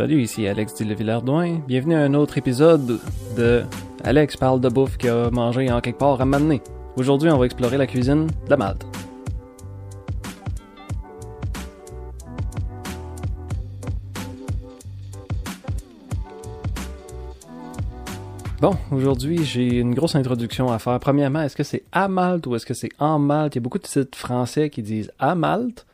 Salut, 0.00 0.22
ici 0.22 0.46
Alex 0.46 0.76
Dillevillardouin. 0.76 1.60
Bienvenue 1.68 1.94
à 1.94 2.00
un 2.00 2.14
autre 2.14 2.38
épisode 2.38 2.98
de 3.36 3.62
Alex 4.02 4.34
parle 4.34 4.58
de 4.58 4.70
bouffe 4.70 4.96
qu'il 4.96 5.10
a 5.10 5.30
mangé 5.30 5.70
en 5.70 5.82
quelque 5.82 5.98
part 5.98 6.18
à 6.18 6.24
m'amener. 6.24 6.62
Aujourd'hui, 6.96 7.28
on 7.28 7.36
va 7.36 7.44
explorer 7.44 7.76
la 7.76 7.86
cuisine 7.86 8.26
de 8.48 8.54
Malte. 8.54 8.86
Bon, 18.62 18.74
aujourd'hui, 18.92 19.44
j'ai 19.44 19.80
une 19.80 19.94
grosse 19.94 20.14
introduction 20.14 20.72
à 20.72 20.78
faire. 20.78 20.98
Premièrement, 20.98 21.42
est-ce 21.42 21.56
que 21.56 21.62
c'est 21.62 21.84
à 21.92 22.08
Malte 22.08 22.46
ou 22.46 22.56
est-ce 22.56 22.64
que 22.64 22.72
c'est 22.72 22.92
en 22.98 23.18
Malte? 23.18 23.56
Il 23.56 23.58
y 23.58 23.60
a 23.60 23.64
beaucoup 23.64 23.78
de 23.78 23.86
sites 23.86 24.16
français 24.16 24.70
qui 24.70 24.80
disent 24.80 25.12
à 25.18 25.34
Malte, 25.34 25.84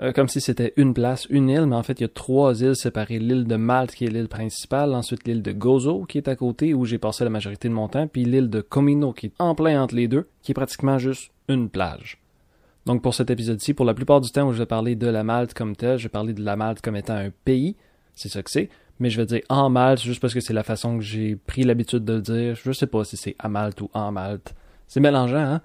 euh, 0.00 0.12
comme 0.12 0.28
si 0.28 0.40
c'était 0.40 0.72
une 0.76 0.94
place, 0.94 1.26
une 1.30 1.48
île, 1.48 1.66
mais 1.66 1.76
en 1.76 1.82
fait, 1.82 2.00
il 2.00 2.02
y 2.02 2.06
a 2.06 2.08
trois 2.08 2.62
îles 2.62 2.76
séparées. 2.76 3.18
L'île 3.18 3.44
de 3.44 3.56
Malte, 3.56 3.94
qui 3.94 4.04
est 4.04 4.10
l'île 4.10 4.28
principale, 4.28 4.94
ensuite 4.94 5.26
l'île 5.26 5.42
de 5.42 5.52
Gozo, 5.52 6.04
qui 6.04 6.18
est 6.18 6.28
à 6.28 6.36
côté, 6.36 6.74
où 6.74 6.84
j'ai 6.84 6.98
passé 6.98 7.24
la 7.24 7.30
majorité 7.30 7.68
de 7.68 7.74
mon 7.74 7.88
temps, 7.88 8.06
puis 8.06 8.24
l'île 8.24 8.50
de 8.50 8.60
Comino, 8.60 9.12
qui 9.12 9.26
est 9.26 9.32
en 9.38 9.54
plein 9.54 9.82
entre 9.82 9.94
les 9.94 10.08
deux, 10.08 10.28
qui 10.42 10.52
est 10.52 10.54
pratiquement 10.54 10.98
juste 10.98 11.32
une 11.48 11.68
plage. 11.68 12.18
Donc 12.86 13.02
pour 13.02 13.14
cet 13.14 13.28
épisode-ci, 13.28 13.74
pour 13.74 13.84
la 13.84 13.92
plupart 13.92 14.20
du 14.20 14.30
temps 14.30 14.48
où 14.48 14.52
je 14.52 14.58
vais 14.58 14.66
parler 14.66 14.94
de 14.94 15.06
la 15.06 15.24
Malte 15.24 15.52
comme 15.52 15.76
telle, 15.76 15.98
je 15.98 16.04
vais 16.04 16.08
parler 16.08 16.32
de 16.32 16.42
la 16.42 16.56
Malte 16.56 16.80
comme 16.80 16.96
étant 16.96 17.16
un 17.16 17.30
pays, 17.44 17.76
c'est 18.14 18.28
ça 18.28 18.42
que 18.42 18.50
c'est, 18.50 18.70
mais 18.98 19.10
je 19.10 19.20
vais 19.20 19.26
dire 19.26 19.42
en 19.48 19.68
Malte 19.68 20.00
juste 20.00 20.20
parce 20.20 20.34
que 20.34 20.40
c'est 20.40 20.54
la 20.54 20.62
façon 20.62 20.96
que 20.98 21.04
j'ai 21.04 21.36
pris 21.36 21.64
l'habitude 21.64 22.04
de 22.04 22.18
dire. 22.18 22.56
Je 22.56 22.72
sais 22.72 22.86
pas 22.86 23.04
si 23.04 23.16
c'est 23.16 23.36
à 23.38 23.48
Malte 23.48 23.80
ou 23.80 23.90
en 23.92 24.10
Malte. 24.10 24.54
C'est 24.86 25.00
mélangeant, 25.00 25.36
hein? 25.36 25.60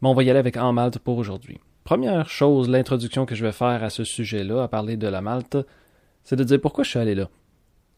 Mais 0.00 0.08
on 0.08 0.14
va 0.14 0.22
y 0.22 0.30
aller 0.30 0.38
avec 0.38 0.56
en 0.56 0.72
Malte 0.72 0.98
pour 0.98 1.18
aujourd'hui. 1.18 1.60
Première 1.84 2.30
chose, 2.30 2.70
l'introduction 2.70 3.26
que 3.26 3.34
je 3.34 3.44
vais 3.44 3.52
faire 3.52 3.84
à 3.84 3.90
ce 3.90 4.04
sujet-là, 4.04 4.62
à 4.62 4.68
parler 4.68 4.96
de 4.96 5.06
la 5.06 5.20
Malte, 5.20 5.58
c'est 6.22 6.34
de 6.34 6.42
dire 6.42 6.58
pourquoi 6.58 6.82
je 6.82 6.88
suis 6.88 6.98
allé 6.98 7.14
là. 7.14 7.28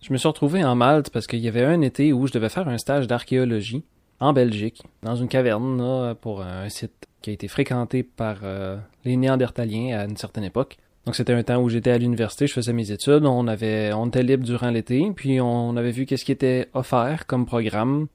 Je 0.02 0.12
me 0.12 0.18
suis 0.18 0.26
retrouvé 0.26 0.64
en 0.64 0.74
Malte 0.74 1.10
parce 1.10 1.28
qu'il 1.28 1.38
y 1.38 1.46
avait 1.46 1.64
un 1.64 1.80
été 1.82 2.12
où 2.12 2.26
je 2.26 2.32
devais 2.32 2.48
faire 2.48 2.66
un 2.66 2.78
stage 2.78 3.06
d'archéologie 3.06 3.84
en 4.18 4.32
Belgique, 4.32 4.82
dans 5.04 5.14
une 5.14 5.28
caverne, 5.28 5.78
là, 5.78 6.16
pour 6.16 6.42
un 6.42 6.68
site 6.68 7.06
qui 7.22 7.30
a 7.30 7.32
été 7.32 7.46
fréquenté 7.46 8.02
par 8.02 8.38
euh, 8.42 8.76
les 9.04 9.16
Néandertaliens 9.16 9.96
à 9.96 10.04
une 10.06 10.16
certaine 10.16 10.44
époque. 10.44 10.78
Donc 11.04 11.14
c'était 11.14 11.34
un 11.34 11.44
temps 11.44 11.62
où 11.62 11.68
j'étais 11.68 11.92
à 11.92 11.98
l'université, 11.98 12.48
je 12.48 12.54
faisais 12.54 12.72
mes 12.72 12.90
études, 12.90 13.24
on 13.24 13.46
avait 13.46 13.92
on 13.92 14.08
était 14.08 14.24
libre 14.24 14.44
durant 14.44 14.70
l'été, 14.70 15.12
puis 15.14 15.40
on 15.40 15.76
avait 15.76 15.92
vu 15.92 16.06
qu'est-ce 16.06 16.24
qui 16.24 16.32
était 16.32 16.68
offert 16.74 17.26
comme 17.26 17.46
programme. 17.46 18.08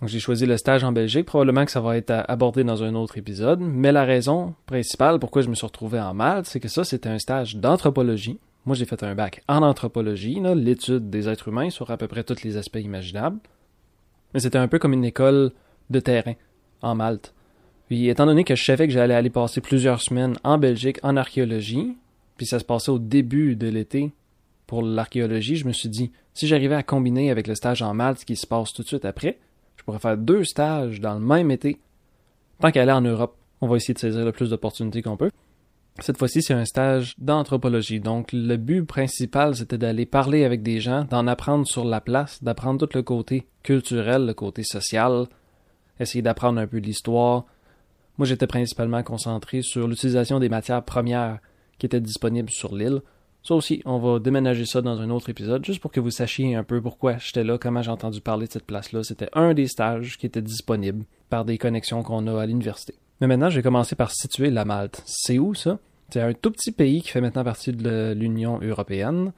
Donc 0.00 0.08
j'ai 0.08 0.18
choisi 0.18 0.44
le 0.44 0.56
stage 0.56 0.82
en 0.82 0.92
Belgique, 0.92 1.26
probablement 1.26 1.64
que 1.64 1.70
ça 1.70 1.80
va 1.80 1.96
être 1.96 2.24
abordé 2.28 2.64
dans 2.64 2.82
un 2.82 2.94
autre 2.94 3.16
épisode, 3.16 3.60
mais 3.60 3.92
la 3.92 4.04
raison 4.04 4.54
principale 4.66 5.20
pourquoi 5.20 5.42
je 5.42 5.48
me 5.48 5.54
suis 5.54 5.66
retrouvé 5.66 6.00
en 6.00 6.14
Malte, 6.14 6.46
c'est 6.46 6.60
que 6.60 6.68
ça 6.68 6.84
c'était 6.84 7.08
un 7.08 7.18
stage 7.18 7.56
d'anthropologie. 7.56 8.38
Moi 8.66 8.74
j'ai 8.74 8.86
fait 8.86 9.02
un 9.04 9.14
bac 9.14 9.42
en 9.46 9.62
anthropologie, 9.62 10.40
l'étude 10.56 11.10
des 11.10 11.28
êtres 11.28 11.48
humains 11.48 11.70
sur 11.70 11.90
à 11.90 11.96
peu 11.96 12.08
près 12.08 12.24
tous 12.24 12.42
les 12.42 12.56
aspects 12.56 12.80
imaginables. 12.82 13.38
Mais 14.32 14.40
c'était 14.40 14.58
un 14.58 14.68
peu 14.68 14.80
comme 14.80 14.92
une 14.92 15.04
école 15.04 15.52
de 15.90 16.00
terrain 16.00 16.34
en 16.82 16.94
Malte. 16.96 17.32
Puis 17.88 18.08
étant 18.08 18.26
donné 18.26 18.42
que 18.42 18.56
je 18.56 18.64
savais 18.64 18.88
que 18.88 18.92
j'allais 18.92 19.14
aller 19.14 19.30
passer 19.30 19.60
plusieurs 19.60 20.00
semaines 20.00 20.36
en 20.42 20.58
Belgique 20.58 20.98
en 21.02 21.16
archéologie, 21.16 21.96
puis 22.36 22.46
ça 22.46 22.58
se 22.58 22.64
passait 22.64 22.90
au 22.90 22.98
début 22.98 23.54
de 23.54 23.68
l'été 23.68 24.12
pour 24.66 24.82
l'archéologie, 24.82 25.56
je 25.56 25.66
me 25.66 25.72
suis 25.72 25.88
dit, 25.88 26.10
si 26.32 26.46
j'arrivais 26.46 26.74
à 26.74 26.82
combiner 26.82 27.30
avec 27.30 27.46
le 27.46 27.54
stage 27.54 27.82
en 27.82 27.94
Malte 27.94 28.24
qui 28.24 28.34
se 28.34 28.46
passe 28.46 28.72
tout 28.72 28.82
de 28.82 28.88
suite 28.88 29.04
après, 29.04 29.38
je 29.84 29.92
pourrais 29.92 29.98
faire 29.98 30.16
deux 30.16 30.44
stages 30.44 30.98
dans 30.98 31.12
le 31.12 31.20
même 31.20 31.50
été. 31.50 31.78
Tant 32.58 32.70
qu'à 32.70 32.80
aller 32.80 32.92
en 32.92 33.02
Europe, 33.02 33.36
on 33.60 33.68
va 33.68 33.76
essayer 33.76 33.92
de 33.92 33.98
saisir 33.98 34.24
le 34.24 34.32
plus 34.32 34.48
d'opportunités 34.48 35.02
qu'on 35.02 35.18
peut. 35.18 35.30
Cette 36.00 36.16
fois-ci, 36.16 36.40
c'est 36.40 36.54
un 36.54 36.64
stage 36.64 37.14
d'anthropologie. 37.18 38.00
Donc, 38.00 38.30
le 38.32 38.56
but 38.56 38.82
principal, 38.84 39.54
c'était 39.54 39.76
d'aller 39.76 40.06
parler 40.06 40.44
avec 40.44 40.62
des 40.62 40.80
gens, 40.80 41.04
d'en 41.04 41.26
apprendre 41.26 41.66
sur 41.66 41.84
la 41.84 42.00
place, 42.00 42.42
d'apprendre 42.42 42.86
tout 42.86 42.96
le 42.96 43.02
côté 43.02 43.46
culturel, 43.62 44.24
le 44.24 44.32
côté 44.32 44.62
social, 44.62 45.26
essayer 46.00 46.22
d'apprendre 46.22 46.58
un 46.58 46.66
peu 46.66 46.78
l'histoire. 46.78 47.44
Moi, 48.16 48.26
j'étais 48.26 48.46
principalement 48.46 49.02
concentré 49.02 49.60
sur 49.60 49.86
l'utilisation 49.86 50.40
des 50.40 50.48
matières 50.48 50.82
premières 50.82 51.40
qui 51.78 51.84
étaient 51.84 52.00
disponibles 52.00 52.50
sur 52.50 52.74
l'île. 52.74 53.02
Ça 53.46 53.54
aussi, 53.54 53.82
on 53.84 53.98
va 53.98 54.20
déménager 54.20 54.64
ça 54.64 54.80
dans 54.80 55.02
un 55.02 55.10
autre 55.10 55.28
épisode, 55.28 55.64
juste 55.66 55.80
pour 55.80 55.92
que 55.92 56.00
vous 56.00 56.10
sachiez 56.10 56.54
un 56.54 56.64
peu 56.64 56.80
pourquoi 56.80 57.18
j'étais 57.18 57.44
là, 57.44 57.58
comment 57.58 57.82
j'ai 57.82 57.90
entendu 57.90 58.22
parler 58.22 58.46
de 58.46 58.52
cette 58.52 58.64
place-là. 58.64 59.02
C'était 59.02 59.28
un 59.34 59.52
des 59.52 59.66
stages 59.66 60.16
qui 60.16 60.24
était 60.24 60.40
disponible 60.40 61.04
par 61.28 61.44
des 61.44 61.58
connexions 61.58 62.02
qu'on 62.02 62.26
a 62.26 62.40
à 62.40 62.46
l'université. 62.46 62.94
Mais 63.20 63.26
maintenant, 63.26 63.50
je 63.50 63.56
vais 63.56 63.62
commencer 63.62 63.96
par 63.96 64.12
situer 64.12 64.48
la 64.50 64.64
Malte. 64.64 65.02
C'est 65.04 65.38
où 65.38 65.54
ça? 65.54 65.78
C'est 66.08 66.22
un 66.22 66.32
tout 66.32 66.52
petit 66.52 66.72
pays 66.72 67.02
qui 67.02 67.10
fait 67.10 67.20
maintenant 67.20 67.44
partie 67.44 67.72
de 67.72 68.14
l'Union 68.16 68.60
européenne. 68.62 69.32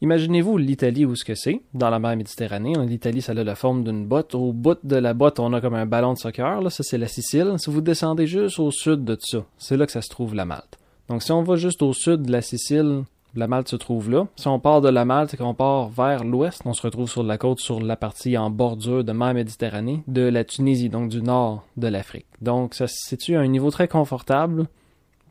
Imaginez-vous 0.00 0.56
l'Italie 0.56 1.04
où 1.04 1.14
ce 1.14 1.26
que 1.26 1.34
c'est, 1.34 1.60
dans 1.74 1.90
la 1.90 1.98
mer 1.98 2.16
Méditerranée. 2.16 2.72
L'Italie, 2.86 3.20
ça 3.20 3.32
a 3.32 3.44
la 3.44 3.54
forme 3.54 3.84
d'une 3.84 4.06
botte. 4.06 4.34
Au 4.34 4.54
bout 4.54 4.78
de 4.82 4.96
la 4.96 5.12
botte, 5.12 5.38
on 5.38 5.52
a 5.52 5.60
comme 5.60 5.74
un 5.74 5.84
ballon 5.84 6.14
de 6.14 6.18
soccer. 6.18 6.62
Là, 6.62 6.70
ça, 6.70 6.82
c'est 6.82 6.96
la 6.96 7.08
Sicile. 7.08 7.54
Si 7.58 7.68
vous 7.68 7.82
descendez 7.82 8.26
juste 8.26 8.58
au 8.58 8.70
sud 8.70 9.04
de 9.04 9.18
ça, 9.20 9.44
c'est 9.58 9.76
là 9.76 9.84
que 9.84 9.92
ça 9.92 10.00
se 10.00 10.08
trouve 10.08 10.34
la 10.34 10.46
Malte. 10.46 10.78
Donc 11.10 11.22
si 11.22 11.32
on 11.32 11.42
va 11.42 11.56
juste 11.56 11.82
au 11.82 11.92
sud 11.92 12.22
de 12.22 12.32
la 12.32 12.40
Sicile, 12.40 13.02
la 13.34 13.46
Malte 13.46 13.68
se 13.68 13.76
trouve 13.76 14.10
là. 14.10 14.26
Si 14.36 14.48
on 14.48 14.58
part 14.58 14.80
de 14.80 14.88
la 14.88 15.04
Malte 15.04 15.34
et 15.34 15.36
qu'on 15.36 15.54
part 15.54 15.88
vers 15.88 16.24
l'ouest, 16.24 16.62
on 16.64 16.72
se 16.72 16.82
retrouve 16.82 17.08
sur 17.08 17.22
la 17.22 17.38
côte, 17.38 17.60
sur 17.60 17.80
la 17.80 17.96
partie 17.96 18.36
en 18.36 18.50
bordure 18.50 19.04
de 19.04 19.12
mer 19.12 19.34
Méditerranée, 19.34 20.02
de 20.08 20.22
la 20.22 20.44
Tunisie, 20.44 20.88
donc 20.88 21.10
du 21.10 21.22
nord 21.22 21.64
de 21.76 21.86
l'Afrique. 21.88 22.26
Donc 22.40 22.74
ça 22.74 22.86
se 22.86 22.96
situe 22.96 23.36
à 23.36 23.40
un 23.40 23.46
niveau 23.46 23.70
très 23.70 23.88
confortable 23.88 24.66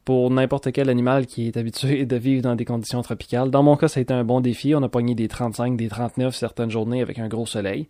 pour 0.05 0.31
n'importe 0.31 0.71
quel 0.71 0.89
animal 0.89 1.27
qui 1.27 1.47
est 1.47 1.57
habitué 1.57 2.05
de 2.05 2.15
vivre 2.15 2.41
dans 2.41 2.55
des 2.55 2.65
conditions 2.65 3.01
tropicales. 3.01 3.51
Dans 3.51 3.63
mon 3.63 3.75
cas, 3.75 3.87
ça 3.87 3.99
a 3.99 4.01
été 4.01 4.13
un 4.13 4.23
bon 4.23 4.41
défi. 4.41 4.73
On 4.73 4.81
a 4.81 4.89
pogné 4.89 5.13
des 5.13 5.27
35, 5.27 5.77
des 5.77 5.87
39 5.87 6.35
certaines 6.35 6.71
journées 6.71 7.01
avec 7.01 7.19
un 7.19 7.27
gros 7.27 7.45
soleil. 7.45 7.87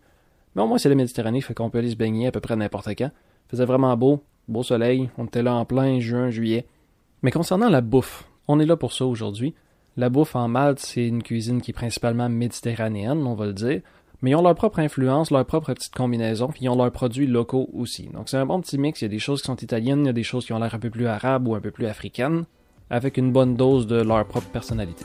Mais 0.54 0.62
au 0.62 0.66
moins, 0.66 0.78
c'est 0.78 0.88
la 0.88 0.96
Méditerranée, 0.96 1.40
fait 1.40 1.54
qu'on 1.54 1.70
peut 1.70 1.78
aller 1.78 1.90
se 1.90 1.96
baigner 1.96 2.26
à 2.26 2.32
peu 2.32 2.40
près 2.40 2.56
n'importe 2.56 2.88
quand. 2.88 3.10
Il 3.46 3.50
faisait 3.50 3.64
vraiment 3.64 3.96
beau, 3.96 4.22
beau 4.48 4.62
soleil. 4.62 5.08
On 5.16 5.24
était 5.24 5.42
là 5.42 5.54
en 5.54 5.64
plein 5.64 5.98
juin, 6.00 6.30
juillet. 6.30 6.66
Mais 7.22 7.30
concernant 7.30 7.70
la 7.70 7.80
bouffe, 7.80 8.28
on 8.48 8.60
est 8.60 8.66
là 8.66 8.76
pour 8.76 8.92
ça 8.92 9.06
aujourd'hui. 9.06 9.54
La 10.00 10.08
bouffe 10.08 10.34
en 10.34 10.48
Malte, 10.48 10.78
c'est 10.78 11.06
une 11.06 11.22
cuisine 11.22 11.60
qui 11.60 11.72
est 11.72 11.74
principalement 11.74 12.30
méditerranéenne, 12.30 13.26
on 13.26 13.34
va 13.34 13.44
le 13.44 13.52
dire. 13.52 13.82
Mais 14.22 14.30
ils 14.30 14.34
ont 14.34 14.40
leur 14.40 14.54
propre 14.54 14.78
influence, 14.78 15.30
leur 15.30 15.44
propre 15.44 15.74
petite 15.74 15.94
combinaison, 15.94 16.48
puis 16.48 16.60
ils 16.62 16.68
ont 16.70 16.74
leurs 16.74 16.90
produits 16.90 17.26
locaux 17.26 17.68
aussi. 17.74 18.08
Donc 18.08 18.30
c'est 18.30 18.38
un 18.38 18.46
bon 18.46 18.62
petit 18.62 18.78
mix, 18.78 19.02
il 19.02 19.04
y 19.04 19.08
a 19.08 19.10
des 19.10 19.18
choses 19.18 19.42
qui 19.42 19.48
sont 19.48 19.56
italiennes, 19.56 20.00
il 20.00 20.06
y 20.06 20.08
a 20.08 20.14
des 20.14 20.22
choses 20.22 20.46
qui 20.46 20.54
ont 20.54 20.58
l'air 20.58 20.74
un 20.74 20.78
peu 20.78 20.88
plus 20.88 21.06
arabes 21.06 21.46
ou 21.46 21.54
un 21.54 21.60
peu 21.60 21.70
plus 21.70 21.84
africaines, 21.84 22.46
avec 22.88 23.18
une 23.18 23.30
bonne 23.30 23.56
dose 23.56 23.86
de 23.86 24.00
leur 24.00 24.24
propre 24.24 24.48
personnalité. 24.48 25.04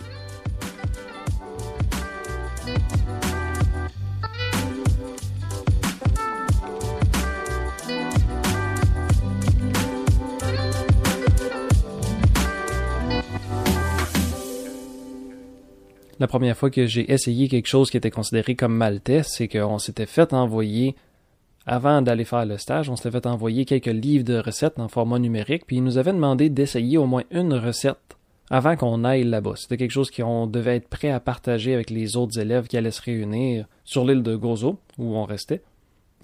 La 16.25 16.27
première 16.27 16.57
fois 16.57 16.71
que 16.71 16.87
j'ai 16.87 17.11
essayé 17.13 17.47
quelque 17.47 17.67
chose 17.67 17.91
qui 17.91 17.97
était 17.97 18.09
considéré 18.09 18.55
comme 18.55 18.75
maltais, 18.75 19.21
c'est 19.21 19.47
qu'on 19.47 19.77
s'était 19.77 20.07
fait 20.07 20.33
envoyer, 20.33 20.95
avant 21.67 22.01
d'aller 22.01 22.25
faire 22.25 22.47
le 22.47 22.57
stage, 22.57 22.89
on 22.89 22.95
s'était 22.95 23.11
fait 23.11 23.27
envoyer 23.27 23.63
quelques 23.63 23.85
livres 23.85 24.23
de 24.23 24.39
recettes 24.39 24.79
en 24.79 24.87
format 24.87 25.19
numérique, 25.19 25.67
puis 25.67 25.75
ils 25.75 25.83
nous 25.83 25.99
avaient 25.99 26.13
demandé 26.13 26.49
d'essayer 26.49 26.97
au 26.97 27.05
moins 27.05 27.21
une 27.29 27.53
recette 27.53 28.17
avant 28.49 28.75
qu'on 28.75 29.03
aille 29.03 29.23
là-bas. 29.23 29.53
C'était 29.55 29.77
quelque 29.77 29.91
chose 29.91 30.09
qu'on 30.09 30.47
devait 30.47 30.77
être 30.77 30.87
prêt 30.87 31.11
à 31.11 31.19
partager 31.19 31.75
avec 31.75 31.91
les 31.91 32.17
autres 32.17 32.39
élèves 32.39 32.65
qui 32.65 32.75
allaient 32.75 32.89
se 32.89 33.03
réunir 33.03 33.67
sur 33.83 34.03
l'île 34.03 34.23
de 34.23 34.35
Gozo, 34.35 34.79
où 34.97 35.15
on 35.15 35.25
restait. 35.25 35.61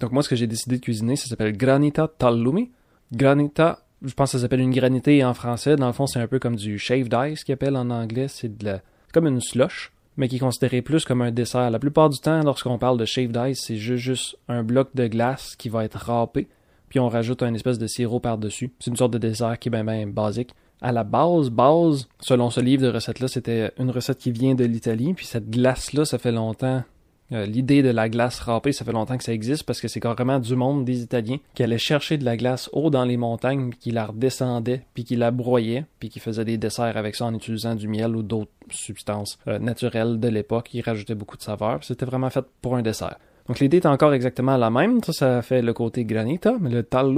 Donc 0.00 0.10
moi, 0.10 0.24
ce 0.24 0.28
que 0.28 0.34
j'ai 0.34 0.48
décidé 0.48 0.78
de 0.78 0.82
cuisiner, 0.82 1.14
ça 1.14 1.28
s'appelle 1.28 1.56
Granita 1.56 2.08
Tallumi. 2.08 2.72
Granita, 3.12 3.84
je 4.04 4.14
pense 4.14 4.32
que 4.32 4.38
ça 4.38 4.42
s'appelle 4.42 4.62
une 4.62 4.74
granité 4.74 5.24
en 5.24 5.32
français. 5.32 5.76
Dans 5.76 5.86
le 5.86 5.92
fond, 5.92 6.08
c'est 6.08 6.18
un 6.18 6.26
peu 6.26 6.40
comme 6.40 6.56
du 6.56 6.76
shaved 6.76 7.16
ice 7.30 7.44
qu'ils 7.44 7.52
appellent 7.52 7.76
en 7.76 7.90
anglais. 7.90 8.26
C'est 8.26 8.58
de 8.58 8.64
la 8.64 8.82
comme 9.12 9.26
une 9.26 9.40
slush, 9.40 9.92
mais 10.16 10.28
qui 10.28 10.36
est 10.36 10.40
considéré 10.40 10.82
plus 10.82 11.04
comme 11.04 11.22
un 11.22 11.30
dessert. 11.30 11.70
La 11.70 11.78
plupart 11.78 12.10
du 12.10 12.18
temps, 12.18 12.42
lorsqu'on 12.42 12.78
parle 12.78 12.98
de 12.98 13.04
shaved 13.04 13.36
ice, 13.48 13.64
c'est 13.66 13.76
juste, 13.76 14.36
un 14.48 14.62
bloc 14.62 14.90
de 14.94 15.06
glace 15.06 15.56
qui 15.56 15.68
va 15.68 15.84
être 15.84 15.98
râpé, 15.98 16.48
puis 16.88 17.00
on 17.00 17.08
rajoute 17.08 17.42
un 17.42 17.54
espèce 17.54 17.78
de 17.78 17.86
sirop 17.86 18.20
par-dessus. 18.20 18.72
C'est 18.78 18.90
une 18.90 18.96
sorte 18.96 19.12
de 19.12 19.18
dessert 19.18 19.58
qui 19.58 19.68
est 19.68 19.70
bien, 19.70 19.84
bien 19.84 20.06
basique. 20.06 20.50
À 20.80 20.92
la 20.92 21.04
base, 21.04 21.48
base, 21.48 22.08
selon 22.20 22.50
ce 22.50 22.60
livre 22.60 22.82
de 22.82 22.88
recettes-là, 22.88 23.28
c'était 23.28 23.70
une 23.78 23.90
recette 23.90 24.18
qui 24.18 24.32
vient 24.32 24.54
de 24.54 24.64
l'Italie, 24.64 25.14
puis 25.14 25.26
cette 25.26 25.48
glace-là, 25.48 26.04
ça 26.04 26.18
fait 26.18 26.32
longtemps 26.32 26.82
euh, 27.32 27.46
l'idée 27.46 27.82
de 27.82 27.90
la 27.90 28.08
glace 28.08 28.40
râpée, 28.40 28.72
ça 28.72 28.84
fait 28.84 28.92
longtemps 28.92 29.16
que 29.16 29.24
ça 29.24 29.32
existe 29.32 29.64
parce 29.64 29.80
que 29.80 29.88
c'est 29.88 30.00
carrément 30.00 30.38
du 30.38 30.54
monde 30.54 30.84
des 30.84 31.02
Italiens 31.02 31.38
qui 31.54 31.62
allaient 31.62 31.78
chercher 31.78 32.18
de 32.18 32.24
la 32.24 32.36
glace 32.36 32.68
haut 32.72 32.90
dans 32.90 33.04
les 33.04 33.16
montagnes, 33.16 33.70
qui 33.78 33.90
la 33.90 34.06
redescendaient, 34.06 34.82
puis 34.94 35.04
qui 35.04 35.16
la 35.16 35.30
broyaient, 35.30 35.84
puis 35.98 36.08
qui 36.08 36.20
faisaient 36.20 36.44
des 36.44 36.58
desserts 36.58 36.96
avec 36.96 37.16
ça 37.16 37.26
en 37.26 37.34
utilisant 37.34 37.74
du 37.74 37.88
miel 37.88 38.14
ou 38.16 38.22
d'autres 38.22 38.50
substances 38.70 39.38
euh, 39.48 39.58
naturelles 39.58 40.20
de 40.20 40.28
l'époque. 40.28 40.70
Ils 40.74 40.82
rajoutaient 40.82 41.14
beaucoup 41.14 41.36
de 41.36 41.42
saveur. 41.42 41.78
C'était 41.82 42.06
vraiment 42.06 42.30
fait 42.30 42.44
pour 42.60 42.76
un 42.76 42.82
dessert. 42.82 43.18
Donc 43.48 43.58
l'idée 43.60 43.78
est 43.78 43.86
encore 43.86 44.14
exactement 44.14 44.56
la 44.56 44.70
même. 44.70 45.02
Ça, 45.02 45.12
ça 45.12 45.42
fait 45.42 45.62
le 45.62 45.72
côté 45.72 46.04
granita, 46.04 46.54
mais 46.60 46.70
le 46.70 46.82
tal. 46.82 47.12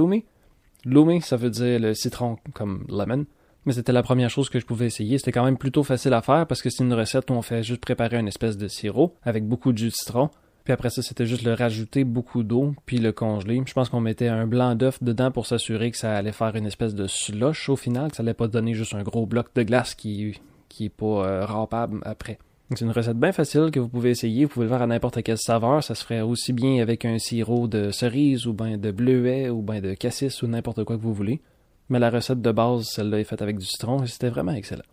Lumi, 0.85 1.21
ça 1.21 1.35
veut 1.35 1.49
dire 1.49 1.79
le 1.79 1.93
citron 1.93 2.37
comme 2.53 2.85
lemon. 2.89 3.25
Mais 3.65 3.73
c'était 3.73 3.91
la 3.91 4.03
première 4.03 4.29
chose 4.29 4.49
que 4.49 4.59
je 4.59 4.65
pouvais 4.65 4.85
essayer. 4.85 5.17
C'était 5.17 5.31
quand 5.31 5.45
même 5.45 5.57
plutôt 5.57 5.83
facile 5.83 6.13
à 6.13 6.21
faire 6.21 6.45
parce 6.45 6.61
que 6.61 6.69
c'est 6.69 6.83
une 6.83 6.93
recette 6.93 7.29
où 7.31 7.33
on 7.33 7.41
fait 7.41 7.63
juste 7.63 7.81
préparer 7.81 8.17
une 8.17 8.27
espèce 8.27 8.57
de 8.57 8.67
sirop 8.67 9.15
avec 9.23 9.47
beaucoup 9.47 9.73
de 9.73 9.77
jus 9.77 9.89
de 9.89 9.93
citron. 9.93 10.29
Puis 10.65 10.73
après 10.73 10.89
ça, 10.89 11.03
c'était 11.03 11.27
juste 11.27 11.43
le 11.43 11.53
rajouter 11.53 12.03
beaucoup 12.03 12.41
d'eau, 12.43 12.73
puis 12.87 12.97
le 12.97 13.11
congeler. 13.11 13.61
Je 13.65 13.73
pense 13.73 13.89
qu'on 13.89 14.01
mettait 14.01 14.27
un 14.27 14.47
blanc 14.47 14.73
d'œuf 14.73 15.01
dedans 15.01 15.31
pour 15.31 15.45
s'assurer 15.45 15.91
que 15.91 15.97
ça 15.97 16.15
allait 16.15 16.31
faire 16.31 16.55
une 16.55 16.65
espèce 16.65 16.95
de 16.95 17.05
slush 17.05 17.69
au 17.69 17.75
final, 17.75 18.09
que 18.09 18.17
ça 18.17 18.23
allait 18.23 18.33
pas 18.33 18.47
donner 18.47 18.73
juste 18.73 18.95
un 18.95 19.03
gros 19.03 19.27
bloc 19.27 19.47
de 19.53 19.61
glace 19.61 19.93
qui, 19.93 20.39
qui 20.67 20.85
est 20.85 20.89
pas 20.89 21.05
euh, 21.05 21.45
râpable 21.45 21.99
après. 22.03 22.39
C'est 22.71 22.81
une 22.83 22.91
recette 22.91 23.17
bien 23.17 23.31
facile 23.31 23.69
que 23.71 23.79
vous 23.79 23.87
pouvez 23.87 24.09
essayer. 24.09 24.45
Vous 24.45 24.51
pouvez 24.51 24.65
le 24.65 24.71
faire 24.71 24.81
à 24.81 24.87
n'importe 24.87 25.21
quelle 25.21 25.37
saveur. 25.37 25.83
Ça 25.83 25.93
se 25.93 26.03
ferait 26.03 26.21
aussi 26.21 26.51
bien 26.51 26.81
avec 26.81 27.05
un 27.05 27.19
sirop 27.19 27.67
de 27.67 27.91
cerise 27.91 28.47
ou 28.47 28.53
bien 28.53 28.79
de 28.79 28.89
bleuet 28.89 29.49
ou 29.49 29.61
bien 29.61 29.81
de 29.81 29.93
cassis 29.93 30.41
ou 30.41 30.47
n'importe 30.47 30.83
quoi 30.83 30.97
que 30.97 31.01
vous 31.01 31.13
voulez. 31.13 31.41
Mais 31.89 31.99
la 31.99 32.09
recette 32.09 32.41
de 32.41 32.51
base, 32.51 32.85
celle-là, 32.85 33.19
est 33.19 33.23
faite 33.25 33.41
avec 33.41 33.57
du 33.57 33.65
citron 33.65 34.03
et 34.03 34.07
c'était 34.07 34.29
vraiment 34.29 34.53
excellent. 34.53 34.83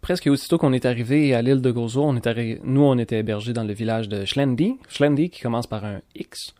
Presque 0.00 0.26
aussitôt 0.28 0.56
qu'on 0.56 0.72
est 0.72 0.86
arrivé 0.86 1.34
à 1.34 1.42
l'île 1.42 1.60
de 1.60 1.70
Gozo, 1.70 2.10
nous, 2.12 2.82
on 2.82 2.98
était 2.98 3.18
hébergés 3.18 3.52
dans 3.52 3.64
le 3.64 3.74
village 3.74 4.08
de 4.08 4.24
Schlendi. 4.24 4.78
Schlendi 4.88 5.28
qui 5.28 5.42
commence 5.42 5.66
par 5.66 5.84
un 5.84 6.00
X. 6.14 6.54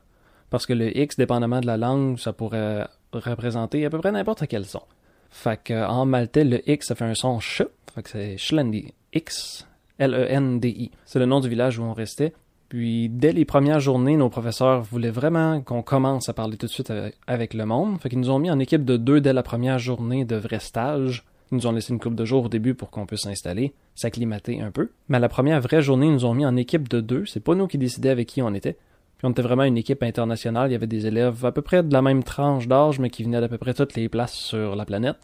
Parce 0.50 0.66
que 0.66 0.74
le 0.74 0.96
X, 0.96 1.16
dépendamment 1.16 1.60
de 1.60 1.66
la 1.66 1.78
langue, 1.78 2.18
ça 2.18 2.34
pourrait 2.34 2.86
représenter 3.12 3.86
à 3.86 3.90
peu 3.90 3.98
près 3.98 4.12
n'importe 4.12 4.46
quel 4.46 4.66
son. 4.66 4.82
Fait 5.30 5.58
qu'en 5.64 6.04
maltais, 6.04 6.44
le 6.44 6.68
X, 6.68 6.88
ça 6.88 6.94
fait 6.94 7.04
un 7.04 7.14
son 7.14 7.40
ch. 7.40 7.66
Fait 7.94 8.02
que 8.02 8.10
c'est 8.10 8.36
Schlendi. 8.36 8.92
X. 9.14 9.66
L-E-N-D-I. 9.98 10.90
C'est 11.06 11.18
le 11.18 11.26
nom 11.26 11.40
du 11.40 11.48
village 11.48 11.78
où 11.78 11.82
on 11.82 11.94
restait. 11.94 12.34
Puis, 12.70 13.08
dès 13.08 13.32
les 13.32 13.44
premières 13.44 13.80
journées, 13.80 14.16
nos 14.16 14.28
professeurs 14.28 14.82
voulaient 14.82 15.10
vraiment 15.10 15.60
qu'on 15.60 15.82
commence 15.82 16.28
à 16.28 16.32
parler 16.32 16.56
tout 16.56 16.66
de 16.66 16.70
suite 16.70 16.92
avec, 17.26 17.52
le 17.52 17.66
monde. 17.66 18.00
Fait 18.00 18.08
qu'ils 18.08 18.20
nous 18.20 18.30
ont 18.30 18.38
mis 18.38 18.48
en 18.48 18.60
équipe 18.60 18.84
de 18.84 18.96
deux 18.96 19.20
dès 19.20 19.32
la 19.32 19.42
première 19.42 19.80
journée 19.80 20.24
de 20.24 20.36
vrai 20.36 20.60
stage. 20.60 21.24
Ils 21.50 21.56
nous 21.56 21.66
ont 21.66 21.72
laissé 21.72 21.92
une 21.92 21.98
couple 21.98 22.14
de 22.14 22.24
jours 22.24 22.44
au 22.44 22.48
début 22.48 22.74
pour 22.74 22.90
qu'on 22.90 23.06
puisse 23.06 23.22
s'installer, 23.22 23.74
s'acclimater 23.96 24.60
un 24.60 24.70
peu. 24.70 24.90
Mais 25.08 25.18
la 25.18 25.28
première 25.28 25.60
vraie 25.60 25.82
journée, 25.82 26.06
ils 26.06 26.12
nous 26.12 26.24
ont 26.24 26.32
mis 26.32 26.46
en 26.46 26.56
équipe 26.56 26.88
de 26.88 27.00
deux. 27.00 27.26
C'est 27.26 27.40
pas 27.40 27.56
nous 27.56 27.66
qui 27.66 27.76
décidaient 27.76 28.10
avec 28.10 28.28
qui 28.28 28.40
on 28.40 28.54
était. 28.54 28.74
Puis 29.18 29.26
on 29.26 29.30
était 29.32 29.42
vraiment 29.42 29.64
une 29.64 29.76
équipe 29.76 30.04
internationale. 30.04 30.70
Il 30.70 30.72
y 30.72 30.76
avait 30.76 30.86
des 30.86 31.08
élèves 31.08 31.44
à 31.44 31.50
peu 31.50 31.62
près 31.62 31.82
de 31.82 31.92
la 31.92 32.02
même 32.02 32.22
tranche 32.22 32.68
d'âge, 32.68 33.00
mais 33.00 33.10
qui 33.10 33.24
venaient 33.24 33.40
d'à 33.40 33.48
peu 33.48 33.58
près 33.58 33.74
toutes 33.74 33.96
les 33.96 34.08
places 34.08 34.34
sur 34.34 34.76
la 34.76 34.84
planète. 34.84 35.16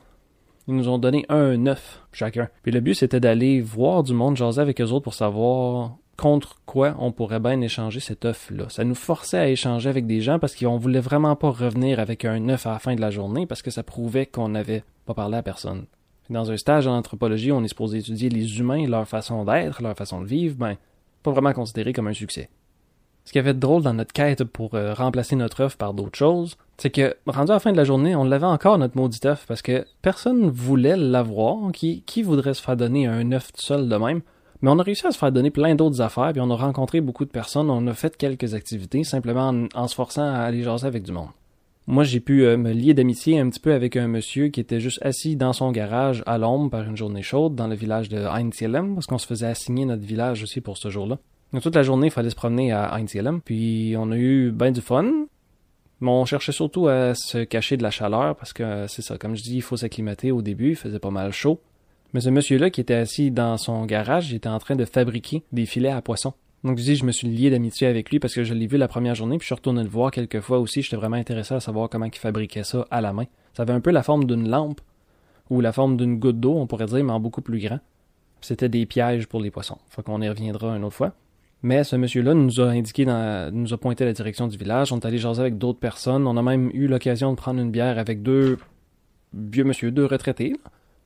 Ils 0.66 0.74
nous 0.74 0.88
ont 0.88 0.98
donné 0.98 1.24
un 1.28 1.64
œuf 1.66 2.02
chacun. 2.10 2.48
Puis 2.64 2.72
le 2.72 2.80
but, 2.80 2.94
c'était 2.94 3.20
d'aller 3.20 3.60
voir 3.60 4.02
du 4.02 4.14
monde, 4.14 4.36
jaser 4.36 4.60
avec 4.60 4.80
eux 4.80 4.90
autres 4.90 5.04
pour 5.04 5.14
savoir 5.14 5.96
contre 6.16 6.56
quoi 6.66 6.94
on 6.98 7.12
pourrait 7.12 7.40
bien 7.40 7.60
échanger 7.60 8.00
cet 8.00 8.24
œuf-là. 8.24 8.68
Ça 8.68 8.84
nous 8.84 8.94
forçait 8.94 9.38
à 9.38 9.48
échanger 9.48 9.88
avec 9.88 10.06
des 10.06 10.20
gens 10.20 10.38
parce 10.38 10.56
qu'on 10.56 10.78
voulait 10.78 11.00
vraiment 11.00 11.36
pas 11.36 11.50
revenir 11.50 12.00
avec 12.00 12.24
un 12.24 12.48
œuf 12.48 12.66
à 12.66 12.72
la 12.72 12.78
fin 12.78 12.94
de 12.94 13.00
la 13.00 13.10
journée 13.10 13.46
parce 13.46 13.62
que 13.62 13.70
ça 13.70 13.82
prouvait 13.82 14.26
qu'on 14.26 14.48
n'avait 14.48 14.84
pas 15.04 15.14
parlé 15.14 15.36
à 15.36 15.42
personne. 15.42 15.86
Dans 16.30 16.50
un 16.50 16.56
stage 16.56 16.86
en 16.86 16.96
anthropologie, 16.96 17.52
on 17.52 17.62
est 17.62 17.68
supposé 17.68 17.98
étudier 17.98 18.28
les 18.28 18.58
humains, 18.58 18.86
leur 18.86 19.06
façon 19.06 19.44
d'être, 19.44 19.82
leur 19.82 19.96
façon 19.96 20.20
de 20.20 20.26
vivre, 20.26 20.56
ben, 20.56 20.76
pas 21.22 21.30
vraiment 21.30 21.52
considéré 21.52 21.92
comme 21.92 22.08
un 22.08 22.12
succès. 22.12 22.48
Ce 23.24 23.32
qui 23.32 23.38
avait 23.38 23.54
de 23.54 23.58
drôle 23.58 23.82
dans 23.82 23.94
notre 23.94 24.12
quête 24.12 24.44
pour 24.44 24.74
euh, 24.74 24.94
remplacer 24.94 25.34
notre 25.34 25.62
œuf 25.62 25.76
par 25.76 25.94
d'autres 25.94 26.16
choses, 26.16 26.56
c'est 26.78 26.90
que, 26.90 27.16
rendu 27.26 27.50
à 27.50 27.54
la 27.54 27.60
fin 27.60 27.72
de 27.72 27.76
la 27.76 27.84
journée, 27.84 28.14
on 28.14 28.24
l'avait 28.24 28.46
encore 28.46 28.78
notre 28.78 28.96
maudit 28.96 29.20
œuf 29.24 29.46
parce 29.48 29.62
que 29.62 29.84
personne 30.00 30.48
voulait 30.48 30.96
l'avoir. 30.96 31.72
Qui, 31.72 32.02
qui 32.02 32.22
voudrait 32.22 32.54
se 32.54 32.62
faire 32.62 32.76
donner 32.76 33.06
un 33.06 33.32
œuf 33.32 33.52
tout 33.52 33.62
seul 33.62 33.88
de 33.88 33.96
même? 33.96 34.22
Mais 34.62 34.70
on 34.70 34.78
a 34.78 34.82
réussi 34.82 35.06
à 35.06 35.10
se 35.10 35.18
faire 35.18 35.32
donner 35.32 35.50
plein 35.50 35.74
d'autres 35.74 36.00
affaires, 36.00 36.32
puis 36.32 36.40
on 36.40 36.50
a 36.50 36.56
rencontré 36.56 37.00
beaucoup 37.00 37.24
de 37.24 37.30
personnes, 37.30 37.70
on 37.70 37.86
a 37.86 37.94
fait 37.94 38.16
quelques 38.16 38.54
activités 38.54 39.04
simplement 39.04 39.66
en, 39.74 39.88
se 39.88 39.94
forçant 39.94 40.22
à 40.22 40.38
aller 40.38 40.62
jaser 40.62 40.86
avec 40.86 41.02
du 41.02 41.12
monde. 41.12 41.28
Moi, 41.88 42.02
j'ai 42.02 42.18
pu 42.18 42.44
euh, 42.44 42.56
me 42.56 42.72
lier 42.72 42.94
d'amitié 42.94 43.38
un 43.38 43.48
petit 43.48 43.60
peu 43.60 43.72
avec 43.72 43.96
un 43.96 44.08
monsieur 44.08 44.48
qui 44.48 44.58
était 44.58 44.80
juste 44.80 44.98
assis 45.02 45.36
dans 45.36 45.52
son 45.52 45.70
garage 45.70 46.24
à 46.26 46.36
l'ombre 46.36 46.68
par 46.68 46.82
une 46.82 46.96
journée 46.96 47.22
chaude 47.22 47.54
dans 47.54 47.68
le 47.68 47.76
village 47.76 48.08
de 48.08 48.18
Heinzielem, 48.18 48.94
parce 48.94 49.06
qu'on 49.06 49.18
se 49.18 49.26
faisait 49.26 49.46
assigner 49.46 49.84
notre 49.84 50.02
village 50.02 50.42
aussi 50.42 50.60
pour 50.60 50.78
ce 50.78 50.90
jour-là. 50.90 51.18
Donc, 51.52 51.62
toute 51.62 51.76
la 51.76 51.84
journée, 51.84 52.08
il 52.08 52.12
fallait 52.12 52.30
se 52.30 52.34
promener 52.34 52.72
à 52.72 52.92
Heinzielem. 52.92 53.40
Puis, 53.40 53.94
on 53.96 54.10
a 54.10 54.16
eu 54.16 54.50
bien 54.50 54.72
du 54.72 54.80
fun. 54.80 55.26
Mais 56.00 56.10
on 56.10 56.24
cherchait 56.24 56.52
surtout 56.52 56.88
à 56.88 57.14
se 57.14 57.44
cacher 57.44 57.76
de 57.76 57.82
la 57.82 57.90
chaleur 57.90 58.36
parce 58.36 58.52
que 58.52 58.86
c'est 58.86 59.02
ça, 59.02 59.16
comme 59.16 59.34
je 59.34 59.42
dis, 59.42 59.56
il 59.56 59.62
faut 59.62 59.76
s'acclimater 59.76 60.30
au 60.30 60.42
début, 60.42 60.70
il 60.70 60.76
faisait 60.76 60.98
pas 60.98 61.10
mal 61.10 61.32
chaud. 61.32 61.60
Mais 62.14 62.20
ce 62.20 62.30
monsieur-là 62.30 62.70
qui 62.70 62.80
était 62.80 62.94
assis 62.94 63.30
dans 63.30 63.56
son 63.56 63.84
garage, 63.84 64.30
il 64.30 64.36
était 64.36 64.48
en 64.48 64.58
train 64.58 64.76
de 64.76 64.84
fabriquer 64.84 65.42
des 65.52 65.66
filets 65.66 65.90
à 65.90 66.00
poisson. 66.02 66.32
Donc 66.64 66.78
je 66.78 66.82
dis, 66.82 66.96
je 66.96 67.04
me 67.04 67.12
suis 67.12 67.28
lié 67.28 67.50
d'amitié 67.50 67.86
avec 67.86 68.10
lui 68.10 68.18
parce 68.18 68.34
que 68.34 68.42
je 68.42 68.54
l'ai 68.54 68.66
vu 68.66 68.76
la 68.76 68.88
première 68.88 69.14
journée, 69.14 69.38
puis 69.38 69.44
je 69.44 69.48
suis 69.48 69.54
retourné 69.54 69.82
le 69.82 69.88
voir 69.88 70.10
quelques 70.10 70.40
fois 70.40 70.58
aussi. 70.58 70.82
J'étais 70.82 70.96
vraiment 70.96 71.16
intéressé 71.16 71.54
à 71.54 71.60
savoir 71.60 71.88
comment 71.88 72.06
il 72.06 72.14
fabriquait 72.14 72.64
ça 72.64 72.86
à 72.90 73.00
la 73.00 73.12
main. 73.12 73.26
Ça 73.54 73.62
avait 73.62 73.72
un 73.72 73.80
peu 73.80 73.90
la 73.90 74.02
forme 74.02 74.24
d'une 74.24 74.48
lampe 74.48 74.80
ou 75.50 75.60
la 75.60 75.72
forme 75.72 75.96
d'une 75.96 76.18
goutte 76.18 76.40
d'eau, 76.40 76.56
on 76.56 76.66
pourrait 76.66 76.86
dire, 76.86 77.04
mais 77.04 77.12
en 77.12 77.20
beaucoup 77.20 77.42
plus 77.42 77.60
grand. 77.60 77.78
C'était 78.40 78.68
des 78.68 78.84
pièges 78.86 79.26
pour 79.26 79.40
les 79.40 79.50
poissons. 79.50 79.78
Faut 79.90 80.02
qu'on 80.02 80.20
y 80.20 80.28
reviendra 80.28 80.76
une 80.76 80.84
autre 80.84 80.96
fois. 80.96 81.12
Mais 81.62 81.84
ce 81.84 81.96
monsieur-là 81.96 82.34
nous 82.34 82.60
a 82.60 82.66
indiqué, 82.66 83.04
dans, 83.04 83.52
nous 83.52 83.72
a 83.72 83.78
pointé 83.78 84.04
la 84.04 84.12
direction 84.12 84.46
du 84.46 84.56
village. 84.56 84.92
On 84.92 84.98
est 84.98 85.06
allé 85.06 85.18
jaser 85.18 85.40
avec 85.40 85.58
d'autres 85.58 85.78
personnes. 85.78 86.26
On 86.26 86.36
a 86.36 86.42
même 86.42 86.70
eu 86.74 86.86
l'occasion 86.86 87.30
de 87.30 87.36
prendre 87.36 87.60
une 87.60 87.70
bière 87.70 87.98
avec 87.98 88.22
deux 88.22 88.58
vieux 89.32 89.64
monsieur, 89.64 89.90
deux 89.90 90.04
retraités. 90.04 90.54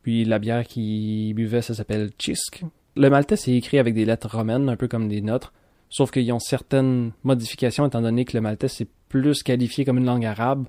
Puis 0.02 0.24
la 0.24 0.38
bière 0.38 0.66
qu'ils 0.66 1.34
buvaient, 1.34 1.62
ça 1.62 1.74
s'appelle 1.74 2.10
Chisk. 2.18 2.64
Le 2.96 3.10
maltais, 3.10 3.36
c'est 3.36 3.52
écrit 3.52 3.78
avec 3.78 3.94
des 3.94 4.04
lettres 4.04 4.34
romaines, 4.34 4.68
un 4.68 4.76
peu 4.76 4.88
comme 4.88 5.08
des 5.08 5.20
nôtres. 5.20 5.52
Sauf 5.88 6.10
qu'ils 6.10 6.32
ont 6.32 6.38
certaines 6.38 7.12
modifications, 7.24 7.86
étant 7.86 8.00
donné 8.00 8.24
que 8.24 8.36
le 8.36 8.40
maltais, 8.40 8.68
c'est 8.68 8.88
plus 9.08 9.42
qualifié 9.42 9.84
comme 9.84 9.98
une 9.98 10.06
langue 10.06 10.24
arabe. 10.24 10.66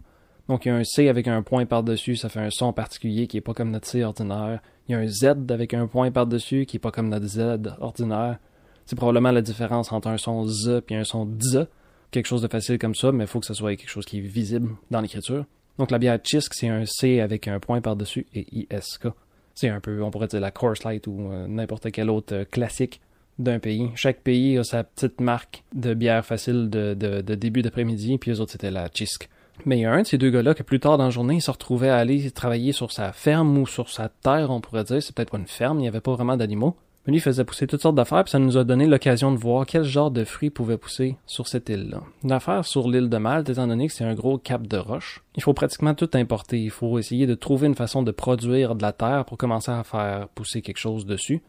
Donc 0.48 0.66
il 0.66 0.70
y 0.70 0.72
a 0.72 0.76
un 0.76 0.84
C 0.84 1.08
avec 1.08 1.28
un 1.28 1.44
point 1.44 1.66
par-dessus, 1.66 2.16
ça 2.16 2.28
fait 2.28 2.40
un 2.40 2.50
son 2.50 2.74
particulier 2.74 3.28
qui 3.28 3.38
est 3.38 3.42
pas 3.42 3.54
comme 3.54 3.72
notre 3.72 3.88
C 3.88 4.04
ordinaire. 4.04 4.60
Il 4.88 4.92
y 4.92 4.96
a 4.96 4.98
un 4.98 5.08
Z 5.08 5.50
avec 5.50 5.74
un 5.74 5.88
point 5.88 6.12
par-dessus 6.12 6.66
qui 6.66 6.78
est 6.78 6.80
pas 6.80 6.92
comme 6.92 7.10
notre 7.10 7.28
Z 7.28 7.76
ordinaire. 7.80 8.40
C'est 8.86 8.96
probablement 8.96 9.32
la 9.32 9.42
différence 9.42 9.92
entre 9.92 10.10
un 10.10 10.18
son 10.18 10.46
Z 10.46 10.82
et 10.90 10.96
un 10.96 11.04
son 11.04 11.26
DZ. 11.26 11.68
Quelque 12.10 12.26
chose 12.26 12.42
de 12.42 12.48
facile 12.48 12.78
comme 12.78 12.96
ça, 12.96 13.12
mais 13.12 13.24
il 13.24 13.28
faut 13.28 13.40
que 13.40 13.46
ce 13.46 13.54
soit 13.54 13.76
quelque 13.76 13.90
chose 13.90 14.06
qui 14.06 14.18
est 14.18 14.22
visible 14.22 14.72
dans 14.90 15.00
l'écriture. 15.00 15.46
Donc 15.78 15.92
la 15.92 16.00
bière 16.00 16.20
Chisk, 16.24 16.54
c'est 16.54 16.68
un 16.68 16.86
C 16.86 17.20
avec 17.20 17.48
un 17.48 17.60
point 17.60 17.82
par-dessus 17.82 18.26
et 18.34 18.46
ISK. 18.52 19.08
C'est 19.56 19.70
un 19.70 19.80
peu, 19.80 20.02
on 20.04 20.12
pourrait 20.12 20.28
dire 20.28 20.40
la 20.40 20.52
Course 20.52 20.84
Light 20.84 21.08
ou 21.08 21.30
euh, 21.32 21.48
n'importe 21.48 21.92
quel 21.92 22.10
autre 22.10 22.36
euh, 22.36 22.46
classique 22.46 23.02
d'un 23.40 23.60
pays. 23.60 23.90
Chaque 23.96 24.22
pays 24.22 24.58
a 24.58 24.64
sa 24.64 24.84
petite 24.84 25.20
marque 25.20 25.64
de 25.74 25.94
bière 25.94 26.26
facile 26.26 26.70
de, 26.70 27.22
début 27.22 27.62
d'après-midi, 27.62 28.18
puis 28.18 28.32
les 28.32 28.40
autres 28.40 28.52
c'était 28.52 28.72
la 28.72 28.88
Chisk. 28.94 29.30
Mais 29.66 29.78
il 29.78 29.82
y 29.82 29.86
a 29.86 29.92
un 29.92 30.02
de 30.02 30.08
ces 30.08 30.18
deux 30.18 30.32
gars-là 30.32 30.54
qui, 30.54 30.64
plus 30.64 30.80
tard 30.80 30.98
dans 30.98 31.06
la 31.06 31.10
journée, 31.10 31.36
il 31.36 31.42
se 31.42 31.52
retrouvait 31.52 31.90
à 31.90 31.98
aller 31.98 32.32
travailler 32.32 32.72
sur 32.72 32.92
sa 32.92 33.12
ferme 33.12 33.58
ou 33.58 33.68
sur 33.68 33.90
sa 33.90 34.10
terre, 34.10 34.50
on 34.50 34.62
pourrait 34.62 34.84
dire. 34.84 35.02
C'est 35.04 35.16
peut-être 35.16 35.32
pas 35.32 35.38
une 35.38 35.48
ferme, 35.48 35.80
il 35.80 35.84
n'y 35.84 35.88
avait 35.88 36.02
pas 36.02 36.14
vraiment 36.14 36.38
d'animaux. 36.38 36.76
Mais 37.06 37.14
lui 37.14 37.20
faisait 37.20 37.44
pousser 37.44 37.66
toutes 37.66 37.82
sortes 37.82 37.96
d'affaires, 37.96 38.24
puis 38.24 38.32
ça 38.32 38.40
nous 38.40 38.58
a 38.58 38.64
donné 38.64 38.86
l'occasion 38.86 39.32
de 39.32 39.38
voir 39.38 39.66
quel 39.66 39.84
genre 39.84 40.12
de 40.12 40.24
fruits 40.24 40.52
pouvaient 40.52 40.78
pousser 40.78 41.18
sur 41.26 41.48
cette 41.48 41.70
île-là. 41.70 42.02
L'affaire 42.24 42.66
sur 42.66 42.88
l'île 42.88 43.10
de 43.10 43.18
Malte, 43.18 43.50
étant 43.50 43.68
donné 43.68 43.88
que 43.88 43.94
c'est 43.94 44.04
un 44.04 44.14
gros 44.14 44.38
cap 44.38 44.68
de 44.68 44.78
roche, 44.78 45.24
il 45.36 45.42
faut 45.42 45.54
pratiquement 45.54 45.96
tout 45.96 46.10
importer. 46.14 46.60
Il 46.60 46.70
faut 46.70 47.00
essayer 47.00 47.26
de 47.26 47.34
trouver 47.34 47.68
une 47.68 47.76
façon 47.76 48.04
de 48.04 48.12
produire 48.12 48.76
de 48.76 48.84
la 48.84 48.92
terre 48.92 49.26
pour 49.26 49.38
commencer 49.38 49.72
à 49.72 49.84
faire 49.84 50.28
pousser 50.30 50.62
quelque 50.62 50.78
chose 50.78 51.06
dessus. 51.06 51.42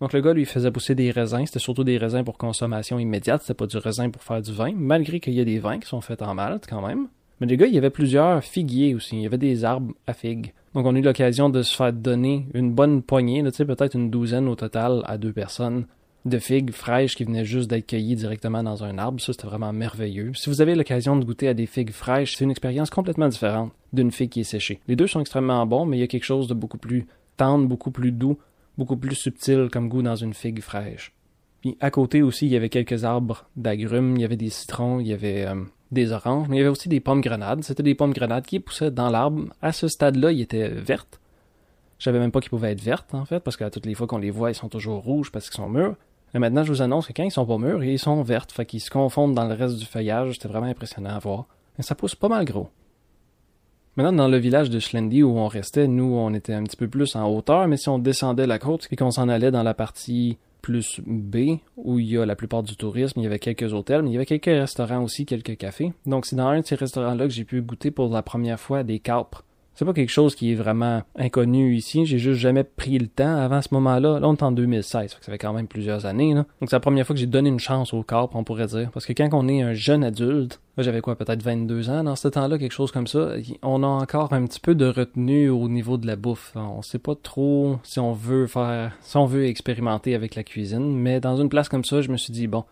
Donc 0.00 0.12
le 0.14 0.22
gars 0.22 0.32
lui 0.32 0.46
faisait 0.46 0.70
pousser 0.70 0.94
des 0.94 1.10
raisins, 1.10 1.44
c'était 1.44 1.58
surtout 1.58 1.84
des 1.84 1.98
raisins 1.98 2.24
pour 2.24 2.38
consommation 2.38 2.98
immédiate, 2.98 3.42
c'était 3.42 3.54
pas 3.54 3.66
du 3.66 3.76
raisin 3.76 4.08
pour 4.08 4.22
faire 4.22 4.40
du 4.40 4.52
vin, 4.52 4.72
malgré 4.74 5.20
qu'il 5.20 5.34
y 5.34 5.40
a 5.40 5.44
des 5.44 5.58
vins 5.58 5.78
qui 5.78 5.86
sont 5.86 6.00
faits 6.00 6.22
en 6.22 6.34
Malte 6.34 6.66
quand 6.68 6.86
même. 6.86 7.08
Mais 7.40 7.46
les 7.46 7.56
gars, 7.56 7.66
il 7.66 7.74
y 7.74 7.78
avait 7.78 7.90
plusieurs 7.90 8.44
figuiers 8.44 8.94
aussi, 8.94 9.16
il 9.16 9.22
y 9.22 9.26
avait 9.26 9.38
des 9.38 9.64
arbres 9.64 9.94
à 10.06 10.12
figues. 10.12 10.52
Donc 10.74 10.86
on 10.86 10.94
a 10.94 10.98
eu 10.98 11.02
l'occasion 11.02 11.48
de 11.48 11.62
se 11.62 11.74
faire 11.74 11.92
donner 11.92 12.46
une 12.54 12.72
bonne 12.72 13.02
poignée, 13.02 13.42
tu 13.42 13.50
sais, 13.52 13.64
peut-être 13.64 13.94
une 13.94 14.10
douzaine 14.10 14.46
au 14.46 14.54
total 14.54 15.02
à 15.06 15.18
deux 15.18 15.32
personnes 15.32 15.86
de 16.26 16.38
figues 16.38 16.72
fraîches 16.72 17.16
qui 17.16 17.24
venaient 17.24 17.44
juste 17.44 17.70
d'être 17.70 17.86
cueillies 17.86 18.16
directement 18.16 18.62
dans 18.62 18.84
un 18.84 18.98
arbre. 18.98 19.20
Ça, 19.20 19.32
c'était 19.32 19.46
vraiment 19.46 19.72
merveilleux. 19.72 20.32
Si 20.34 20.50
vous 20.50 20.60
avez 20.60 20.74
l'occasion 20.74 21.16
de 21.16 21.24
goûter 21.24 21.48
à 21.48 21.54
des 21.54 21.66
figues 21.66 21.92
fraîches, 21.92 22.36
c'est 22.36 22.44
une 22.44 22.50
expérience 22.50 22.90
complètement 22.90 23.28
différente 23.28 23.72
d'une 23.92 24.10
figue 24.10 24.30
qui 24.30 24.40
est 24.40 24.44
séchée. 24.44 24.80
Les 24.86 24.96
deux 24.96 25.06
sont 25.06 25.20
extrêmement 25.20 25.64
bons, 25.66 25.86
mais 25.86 25.96
il 25.96 26.00
y 26.00 26.04
a 26.04 26.08
quelque 26.08 26.24
chose 26.24 26.46
de 26.46 26.54
beaucoup 26.54 26.78
plus 26.78 27.06
tendre, 27.36 27.66
beaucoup 27.66 27.90
plus 27.90 28.12
doux, 28.12 28.38
beaucoup 28.76 28.96
plus 28.96 29.14
subtil 29.14 29.68
comme 29.72 29.88
goût 29.88 30.02
dans 30.02 30.16
une 30.16 30.34
figue 30.34 30.60
fraîche. 30.60 31.12
Puis 31.62 31.76
à 31.80 31.90
côté 31.90 32.22
aussi, 32.22 32.46
il 32.46 32.52
y 32.52 32.56
avait 32.56 32.68
quelques 32.68 33.04
arbres 33.04 33.48
d'agrumes, 33.56 34.16
il 34.16 34.22
y 34.22 34.24
avait 34.24 34.36
des 34.36 34.50
citrons, 34.50 35.00
il 35.00 35.08
y 35.08 35.12
avait 35.12 35.46
euh, 35.46 35.56
des 35.92 36.12
oranges, 36.12 36.48
mais 36.48 36.56
il 36.56 36.58
y 36.58 36.62
avait 36.62 36.70
aussi 36.70 36.88
des 36.88 37.00
pommes 37.00 37.20
grenades. 37.20 37.64
C'était 37.64 37.82
des 37.82 37.94
pommes 37.94 38.12
grenades 38.12 38.46
qui 38.46 38.60
poussaient 38.60 38.90
dans 38.90 39.10
l'arbre. 39.10 39.44
À 39.60 39.72
ce 39.72 39.88
stade-là, 39.88 40.32
ils 40.32 40.40
étaient 40.40 40.68
vertes. 40.68 41.20
Je 41.98 42.04
savais 42.04 42.18
même 42.18 42.30
pas 42.30 42.40
qu'ils 42.40 42.50
pouvaient 42.50 42.72
être 42.72 42.80
vertes, 42.80 43.14
en 43.14 43.24
fait, 43.24 43.40
parce 43.40 43.56
qu'à 43.56 43.70
toutes 43.70 43.86
les 43.86 43.94
fois 43.94 44.06
qu'on 44.06 44.18
les 44.18 44.30
voit, 44.30 44.50
ils 44.50 44.54
sont 44.54 44.68
toujours 44.68 45.02
rouges 45.02 45.30
parce 45.30 45.50
qu'ils 45.50 45.56
sont 45.56 45.68
mûrs. 45.68 45.96
Mais 46.32 46.40
maintenant, 46.40 46.62
je 46.62 46.72
vous 46.72 46.82
annonce 46.82 47.06
que 47.06 47.12
quand 47.12 47.24
ils 47.24 47.30
sont 47.30 47.44
pas 47.44 47.58
mûrs, 47.58 47.82
ils 47.82 47.98
sont 47.98 48.22
vertes, 48.22 48.52
fait 48.52 48.64
qu'ils 48.64 48.80
se 48.80 48.90
confondent 48.90 49.34
dans 49.34 49.46
le 49.46 49.54
reste 49.54 49.76
du 49.76 49.84
feuillage. 49.84 50.34
C'était 50.34 50.48
vraiment 50.48 50.66
impressionnant 50.66 51.10
à 51.10 51.18
voir. 51.18 51.46
Et 51.78 51.82
ça 51.82 51.94
pousse 51.94 52.14
pas 52.14 52.28
mal 52.28 52.44
gros. 52.44 52.70
Maintenant, 53.96 54.12
dans 54.12 54.28
le 54.28 54.38
village 54.38 54.70
de 54.70 54.78
Schlendi 54.78 55.22
où 55.22 55.36
on 55.36 55.48
restait, 55.48 55.88
nous, 55.88 56.14
on 56.14 56.32
était 56.32 56.54
un 56.54 56.62
petit 56.62 56.76
peu 56.76 56.88
plus 56.88 57.16
en 57.16 57.28
hauteur, 57.28 57.66
mais 57.66 57.76
si 57.76 57.88
on 57.88 57.98
descendait 57.98 58.46
la 58.46 58.58
côte 58.58 58.86
et 58.90 58.96
qu'on 58.96 59.10
s'en 59.10 59.28
allait 59.28 59.50
dans 59.50 59.64
la 59.64 59.74
partie 59.74 60.38
plus 60.60 61.00
B, 61.06 61.58
où 61.76 61.98
il 61.98 62.06
y 62.06 62.18
a 62.18 62.26
la 62.26 62.36
plupart 62.36 62.62
du 62.62 62.76
tourisme, 62.76 63.20
il 63.20 63.24
y 63.24 63.26
avait 63.26 63.38
quelques 63.38 63.72
hôtels, 63.72 64.02
mais 64.02 64.10
il 64.10 64.12
y 64.14 64.16
avait 64.16 64.26
quelques 64.26 64.46
restaurants 64.46 65.02
aussi, 65.02 65.26
quelques 65.26 65.56
cafés. 65.56 65.92
Donc 66.06 66.26
c'est 66.26 66.36
dans 66.36 66.48
un 66.48 66.60
de 66.60 66.66
ces 66.66 66.74
restaurants-là 66.74 67.26
que 67.26 67.32
j'ai 67.32 67.44
pu 67.44 67.62
goûter 67.62 67.90
pour 67.90 68.08
la 68.08 68.22
première 68.22 68.60
fois 68.60 68.82
des 68.82 68.98
capres 68.98 69.44
C'est 69.74 69.84
pas 69.84 69.92
quelque 69.94 70.10
chose 70.10 70.34
qui 70.34 70.52
est 70.52 70.56
vraiment 70.56 71.02
inconnu 71.16 71.74
ici. 71.74 72.04
J'ai 72.04 72.18
juste 72.18 72.40
jamais 72.40 72.64
pris 72.64 72.98
le 72.98 73.06
temps 73.06 73.36
avant 73.36 73.62
ce 73.62 73.68
moment-là. 73.72 74.20
Là, 74.20 74.28
on 74.28 74.34
est 74.34 74.42
en 74.42 74.52
2016, 74.52 75.16
ça 75.20 75.32
fait 75.32 75.38
quand 75.38 75.52
même 75.52 75.68
plusieurs 75.68 76.04
années. 76.06 76.34
Donc 76.34 76.44
c'est 76.62 76.72
la 76.72 76.80
première 76.80 77.06
fois 77.06 77.14
que 77.14 77.20
j'ai 77.20 77.26
donné 77.26 77.48
une 77.48 77.58
chance 77.58 77.94
au 77.94 78.02
corps, 78.02 78.30
on 78.34 78.44
pourrait 78.44 78.66
dire. 78.66 78.90
Parce 78.92 79.06
que 79.06 79.12
quand 79.12 79.28
on 79.32 79.48
est 79.48 79.62
un 79.62 79.72
jeune 79.72 80.04
adulte, 80.04 80.60
j'avais 80.76 81.00
quoi, 81.00 81.16
peut-être 81.16 81.42
22 81.42 81.88
ans 81.90 82.04
dans 82.04 82.16
ce 82.16 82.28
temps-là, 82.28 82.58
quelque 82.58 82.72
chose 82.72 82.92
comme 82.92 83.06
ça, 83.06 83.34
on 83.62 83.82
a 83.82 83.86
encore 83.86 84.32
un 84.32 84.44
petit 84.46 84.60
peu 84.60 84.74
de 84.74 84.86
retenue 84.86 85.48
au 85.48 85.68
niveau 85.68 85.96
de 85.96 86.06
la 86.06 86.16
bouffe. 86.16 86.52
On 86.56 86.82
sait 86.82 86.98
pas 86.98 87.14
trop 87.14 87.78
si 87.82 88.00
on 88.00 88.12
veut 88.12 88.46
faire, 88.46 88.92
si 89.00 89.16
on 89.16 89.26
veut 89.26 89.46
expérimenter 89.46 90.14
avec 90.14 90.34
la 90.34 90.42
cuisine. 90.42 90.94
Mais 90.94 91.20
dans 91.20 91.36
une 91.36 91.48
place 91.48 91.68
comme 91.68 91.84
ça, 91.84 92.02
je 92.02 92.10
me 92.10 92.16
suis 92.16 92.32
dit, 92.32 92.46
bon, 92.46 92.64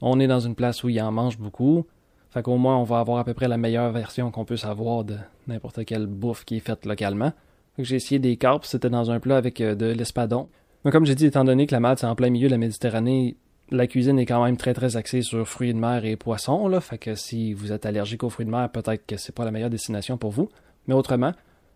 on 0.00 0.20
est 0.20 0.26
dans 0.26 0.40
une 0.40 0.54
place 0.54 0.82
où 0.84 0.88
il 0.88 1.00
en 1.02 1.12
mange 1.12 1.38
beaucoup 1.38 1.84
fait 2.30 2.42
qu'au 2.42 2.56
moins, 2.56 2.76
on 2.76 2.84
va 2.84 2.98
avoir 3.00 3.18
à 3.18 3.24
peu 3.24 3.34
près 3.34 3.48
la 3.48 3.56
meilleure 3.56 3.90
version 3.90 4.30
qu'on 4.30 4.44
peut 4.44 4.56
savoir 4.56 5.04
de 5.04 5.16
n'importe 5.46 5.84
quelle 5.84 6.06
bouffe 6.06 6.44
qui 6.44 6.56
est 6.56 6.60
faite 6.60 6.84
localement. 6.84 7.32
J'ai 7.78 7.96
essayé 7.96 8.18
des 8.18 8.36
carpes, 8.36 8.64
c'était 8.64 8.90
dans 8.90 9.10
un 9.10 9.20
plat 9.20 9.36
avec 9.36 9.60
euh, 9.60 9.74
de 9.74 9.86
l'espadon. 9.86 10.48
Mais 10.84 10.90
comme 10.90 11.06
j'ai 11.06 11.14
dit, 11.14 11.26
étant 11.26 11.44
donné 11.44 11.66
que 11.66 11.72
la 11.72 11.80
malte 11.80 12.00
c'est 12.00 12.06
en 12.06 12.14
plein 12.14 12.30
milieu 12.30 12.48
de 12.48 12.52
la 12.52 12.58
Méditerranée, 12.58 13.36
la 13.70 13.86
cuisine 13.86 14.18
est 14.18 14.26
quand 14.26 14.44
même 14.44 14.56
très 14.56 14.74
très 14.74 14.96
axée 14.96 15.22
sur 15.22 15.46
fruits 15.46 15.72
de 15.72 15.78
mer 15.78 16.04
et 16.04 16.16
poissons, 16.16 16.68
là. 16.68 16.80
Fait 16.80 16.98
que 16.98 17.14
si 17.14 17.52
vous 17.52 17.72
êtes 17.72 17.86
allergique 17.86 18.24
aux 18.24 18.30
fruits 18.30 18.46
de 18.46 18.50
mer, 18.50 18.68
peut-être 18.70 19.06
que 19.06 19.16
c'est 19.16 19.34
pas 19.34 19.44
la 19.44 19.50
meilleure 19.50 19.70
destination 19.70 20.18
pour 20.18 20.30
vous. 20.30 20.48
Mais 20.86 20.94
autrement, 20.94 21.32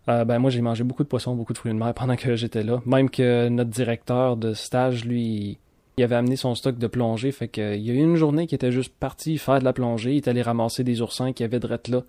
euh, 0.08 0.24
ben 0.24 0.38
moi 0.38 0.50
j'ai 0.50 0.60
mangé 0.60 0.84
beaucoup 0.84 1.04
de 1.04 1.08
poissons, 1.08 1.34
beaucoup 1.34 1.52
de 1.52 1.58
fruits 1.58 1.72
de 1.72 1.78
mer 1.78 1.94
pendant 1.94 2.16
que 2.16 2.34
j'étais 2.34 2.62
là. 2.62 2.80
Même 2.86 3.10
que 3.10 3.48
notre 3.48 3.70
directeur 3.70 4.36
de 4.36 4.54
stage, 4.54 5.04
lui, 5.04 5.58
il 5.96 6.04
avait 6.04 6.16
amené 6.16 6.36
son 6.36 6.54
stock 6.54 6.78
de 6.78 6.86
plongée, 6.86 7.32
fait 7.32 7.48
qu'il 7.48 7.82
y 7.82 7.90
a 7.90 7.94
eu 7.94 7.98
une 7.98 8.16
journée 8.16 8.46
qui 8.46 8.54
était 8.54 8.72
juste 8.72 8.94
parti 8.98 9.38
faire 9.38 9.58
de 9.58 9.64
la 9.64 9.72
plongée, 9.72 10.12
il 10.12 10.16
est 10.16 10.28
allé 10.28 10.42
ramasser 10.42 10.84
des 10.84 11.02
oursins 11.02 11.32
qui 11.32 11.44
avaient 11.44 11.60
drette 11.60 11.88
là, 11.88 12.02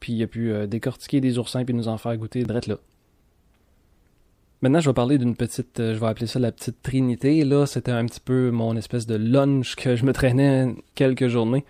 puis 0.00 0.14
il 0.14 0.22
a 0.22 0.26
pu 0.26 0.52
euh, 0.52 0.66
décortiquer 0.66 1.20
des 1.20 1.38
oursins 1.38 1.64
puis 1.64 1.74
nous 1.74 1.88
en 1.88 1.98
faire 1.98 2.16
goûter 2.16 2.42
drette 2.44 2.66
là. 2.66 2.78
Maintenant, 4.62 4.80
je 4.80 4.88
vais 4.88 4.94
parler 4.94 5.18
d'une 5.18 5.36
petite, 5.36 5.80
euh, 5.80 5.94
je 5.94 6.00
vais 6.00 6.06
appeler 6.06 6.26
ça 6.26 6.38
la 6.38 6.50
petite 6.50 6.80
trinité. 6.82 7.44
Là, 7.44 7.66
c'était 7.66 7.92
un 7.92 8.06
petit 8.06 8.20
peu 8.20 8.50
mon 8.50 8.74
espèce 8.76 9.06
de 9.06 9.14
lunch 9.14 9.76
que 9.76 9.96
je 9.96 10.04
me 10.04 10.12
traînais 10.12 10.74
quelques 10.94 11.28
journées. 11.28 11.64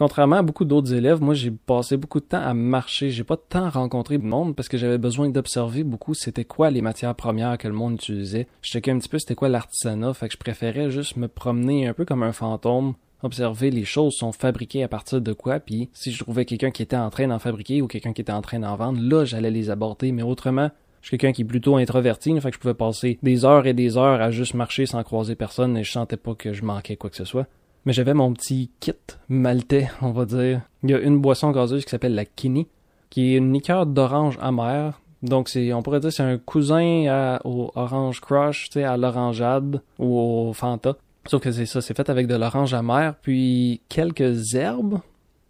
Contrairement 0.00 0.36
à 0.36 0.42
beaucoup 0.42 0.64
d'autres 0.64 0.94
élèves, 0.94 1.20
moi 1.20 1.34
j'ai 1.34 1.50
passé 1.50 1.98
beaucoup 1.98 2.20
de 2.20 2.24
temps 2.24 2.40
à 2.40 2.54
marcher. 2.54 3.10
J'ai 3.10 3.22
pas 3.22 3.36
à 3.52 3.68
rencontrer 3.68 4.16
de 4.16 4.24
monde 4.24 4.56
parce 4.56 4.70
que 4.70 4.78
j'avais 4.78 4.96
besoin 4.96 5.28
d'observer 5.28 5.84
beaucoup 5.84 6.14
c'était 6.14 6.46
quoi 6.46 6.70
les 6.70 6.80
matières 6.80 7.14
premières 7.14 7.58
que 7.58 7.68
le 7.68 7.74
monde 7.74 7.96
utilisait. 7.96 8.46
Je 8.62 8.70
checkais 8.70 8.92
un 8.92 8.98
petit 8.98 9.10
peu 9.10 9.18
c'était 9.18 9.34
quoi 9.34 9.50
l'artisanat, 9.50 10.14
fait 10.14 10.28
que 10.28 10.32
je 10.32 10.38
préférais 10.38 10.90
juste 10.90 11.18
me 11.18 11.28
promener 11.28 11.86
un 11.86 11.92
peu 11.92 12.06
comme 12.06 12.22
un 12.22 12.32
fantôme, 12.32 12.94
observer 13.22 13.70
les 13.70 13.84
choses 13.84 14.14
sont 14.14 14.32
fabriquées 14.32 14.82
à 14.82 14.88
partir 14.88 15.20
de 15.20 15.34
quoi, 15.34 15.60
puis 15.60 15.90
si 15.92 16.12
je 16.12 16.24
trouvais 16.24 16.46
quelqu'un 16.46 16.70
qui 16.70 16.80
était 16.80 16.96
en 16.96 17.10
train 17.10 17.28
d'en 17.28 17.38
fabriquer 17.38 17.82
ou 17.82 17.86
quelqu'un 17.86 18.14
qui 18.14 18.22
était 18.22 18.32
en 18.32 18.40
train 18.40 18.60
d'en 18.60 18.76
vendre, 18.76 19.02
là 19.02 19.26
j'allais 19.26 19.50
les 19.50 19.68
aborder, 19.68 20.12
mais 20.12 20.22
autrement, 20.22 20.70
je 21.02 21.08
suis 21.08 21.18
quelqu'un 21.18 21.34
qui 21.34 21.42
est 21.42 21.44
plutôt 21.44 21.76
introverti, 21.76 22.40
fait 22.40 22.48
que 22.48 22.56
je 22.56 22.60
pouvais 22.60 22.72
passer 22.72 23.18
des 23.22 23.44
heures 23.44 23.66
et 23.66 23.74
des 23.74 23.98
heures 23.98 24.22
à 24.22 24.30
juste 24.30 24.54
marcher 24.54 24.86
sans 24.86 25.02
croiser 25.02 25.34
personne 25.34 25.76
et 25.76 25.84
je 25.84 25.92
sentais 25.92 26.16
pas 26.16 26.34
que 26.34 26.54
je 26.54 26.64
manquais 26.64 26.96
quoi 26.96 27.10
que 27.10 27.16
ce 27.16 27.26
soit. 27.26 27.46
Mais 27.84 27.92
j'avais 27.92 28.14
mon 28.14 28.32
petit 28.32 28.70
kit 28.80 28.92
maltais, 29.28 29.88
on 30.02 30.10
va 30.10 30.24
dire. 30.26 30.62
Il 30.82 30.90
y 30.90 30.94
a 30.94 30.98
une 30.98 31.18
boisson 31.18 31.50
gazeuse 31.50 31.84
qui 31.84 31.90
s'appelle 31.90 32.14
la 32.14 32.24
Kini, 32.24 32.66
qui 33.08 33.34
est 33.34 33.38
une 33.38 33.52
liqueur 33.52 33.86
d'orange 33.86 34.38
amère. 34.40 35.00
Donc 35.22 35.50
on 35.54 35.82
pourrait 35.82 36.00
dire, 36.00 36.12
c'est 36.12 36.22
un 36.22 36.38
cousin 36.38 37.38
au 37.44 37.70
Orange 37.74 38.20
Crush, 38.20 38.70
tu 38.70 38.82
à 38.82 38.96
l'orangeade 38.96 39.82
ou 39.98 40.18
au 40.18 40.52
Fanta. 40.52 40.96
Sauf 41.26 41.42
que 41.42 41.52
c'est 41.52 41.66
ça, 41.66 41.80
c'est 41.82 41.94
fait 41.94 42.08
avec 42.08 42.26
de 42.26 42.34
l'orange 42.34 42.72
amère, 42.72 43.14
puis 43.20 43.82
quelques 43.88 44.54
herbes. 44.54 45.00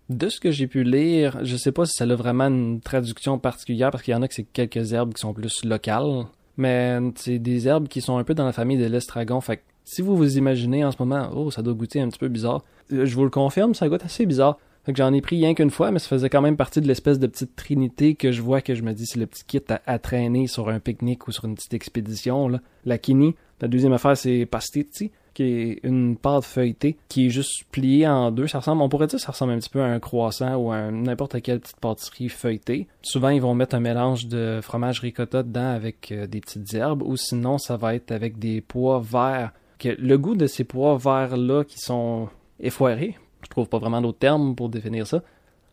De 0.08 0.28
ce 0.28 0.40
que 0.40 0.50
j'ai 0.50 0.66
pu 0.66 0.82
lire, 0.82 1.38
je 1.42 1.56
sais 1.56 1.70
pas 1.70 1.86
si 1.86 1.94
ça 1.94 2.02
a 2.02 2.14
vraiment 2.16 2.48
une 2.48 2.80
traduction 2.80 3.38
particulière, 3.38 3.92
parce 3.92 4.02
qu'il 4.02 4.12
y 4.12 4.16
en 4.16 4.22
a 4.22 4.28
que 4.28 4.34
c'est 4.34 4.42
quelques 4.42 4.92
herbes 4.92 5.14
qui 5.14 5.20
sont 5.20 5.32
plus 5.32 5.64
locales. 5.64 6.26
Mais 6.56 6.98
c'est 7.14 7.38
des 7.38 7.68
herbes 7.68 7.86
qui 7.86 8.00
sont 8.00 8.18
un 8.18 8.24
peu 8.24 8.34
dans 8.34 8.44
la 8.44 8.52
famille 8.52 8.76
de 8.76 8.86
l'estragon, 8.86 9.40
fait 9.40 9.62
si 9.90 10.02
vous 10.02 10.16
vous 10.16 10.38
imaginez 10.38 10.84
en 10.84 10.92
ce 10.92 10.98
moment, 11.00 11.30
oh, 11.34 11.50
ça 11.50 11.62
doit 11.62 11.74
goûter 11.74 12.00
un 12.00 12.08
petit 12.08 12.18
peu 12.20 12.28
bizarre, 12.28 12.62
euh, 12.92 13.06
je 13.06 13.14
vous 13.16 13.24
le 13.24 13.30
confirme, 13.30 13.74
ça 13.74 13.88
goûte 13.88 14.04
assez 14.04 14.24
bizarre. 14.24 14.56
J'en 14.86 15.12
ai 15.12 15.20
pris 15.20 15.36
rien 15.36 15.52
qu'une 15.52 15.70
fois, 15.70 15.90
mais 15.90 15.98
ça 15.98 16.06
faisait 16.06 16.30
quand 16.30 16.40
même 16.40 16.56
partie 16.56 16.80
de 16.80 16.86
l'espèce 16.86 17.18
de 17.18 17.26
petite 17.26 17.56
trinité 17.56 18.14
que 18.14 18.30
je 18.30 18.40
vois 18.40 18.60
que 18.60 18.76
je 18.76 18.82
me 18.82 18.92
dis 18.92 19.04
c'est 19.04 19.18
le 19.18 19.26
petit 19.26 19.44
kit 19.44 19.60
à, 19.68 19.98
traîner 19.98 20.46
sur 20.46 20.68
un 20.68 20.78
pique-nique 20.78 21.26
ou 21.26 21.32
sur 21.32 21.44
une 21.44 21.56
petite 21.56 21.74
expédition. 21.74 22.48
Là. 22.48 22.60
La 22.84 22.98
kini. 22.98 23.34
La 23.60 23.68
deuxième 23.68 23.92
affaire, 23.92 24.16
c'est 24.16 24.46
pastiti, 24.46 25.10
qui 25.34 25.42
est 25.42 25.80
une 25.82 26.16
pâte 26.16 26.44
feuilletée 26.44 26.96
qui 27.08 27.26
est 27.26 27.30
juste 27.30 27.64
pliée 27.72 28.06
en 28.06 28.30
deux. 28.30 28.46
Ça 28.46 28.60
ressemble, 28.60 28.82
on 28.82 28.88
pourrait 28.88 29.08
dire, 29.08 29.20
ça 29.20 29.32
ressemble 29.32 29.52
un 29.52 29.58
petit 29.58 29.68
peu 29.70 29.82
à 29.82 29.86
un 29.86 29.98
croissant 29.98 30.54
ou 30.54 30.70
à 30.70 30.90
n'importe 30.90 31.42
quelle 31.42 31.60
petite 31.60 31.76
pâtisserie 31.76 32.28
feuilletée. 32.28 32.86
Souvent, 33.02 33.28
ils 33.28 33.42
vont 33.42 33.54
mettre 33.54 33.74
un 33.74 33.80
mélange 33.80 34.28
de 34.28 34.60
fromage 34.62 35.00
ricotta 35.00 35.42
dedans 35.42 35.68
avec 35.68 36.10
euh, 36.12 36.26
des 36.26 36.40
petites 36.40 36.72
herbes, 36.74 37.02
ou 37.02 37.16
sinon, 37.16 37.58
ça 37.58 37.76
va 37.76 37.94
être 37.94 38.12
avec 38.12 38.38
des 38.38 38.60
pois 38.60 39.00
verts 39.04 39.52
le 39.88 40.16
goût 40.16 40.34
de 40.34 40.46
ces 40.46 40.64
pois 40.64 40.96
verts-là 40.96 41.64
qui 41.64 41.78
sont 41.78 42.28
effoirés, 42.58 43.16
je 43.42 43.48
trouve 43.48 43.68
pas 43.68 43.78
vraiment 43.78 44.00
d'autres 44.00 44.18
termes 44.18 44.54
pour 44.54 44.68
définir 44.68 45.06
ça, 45.06 45.22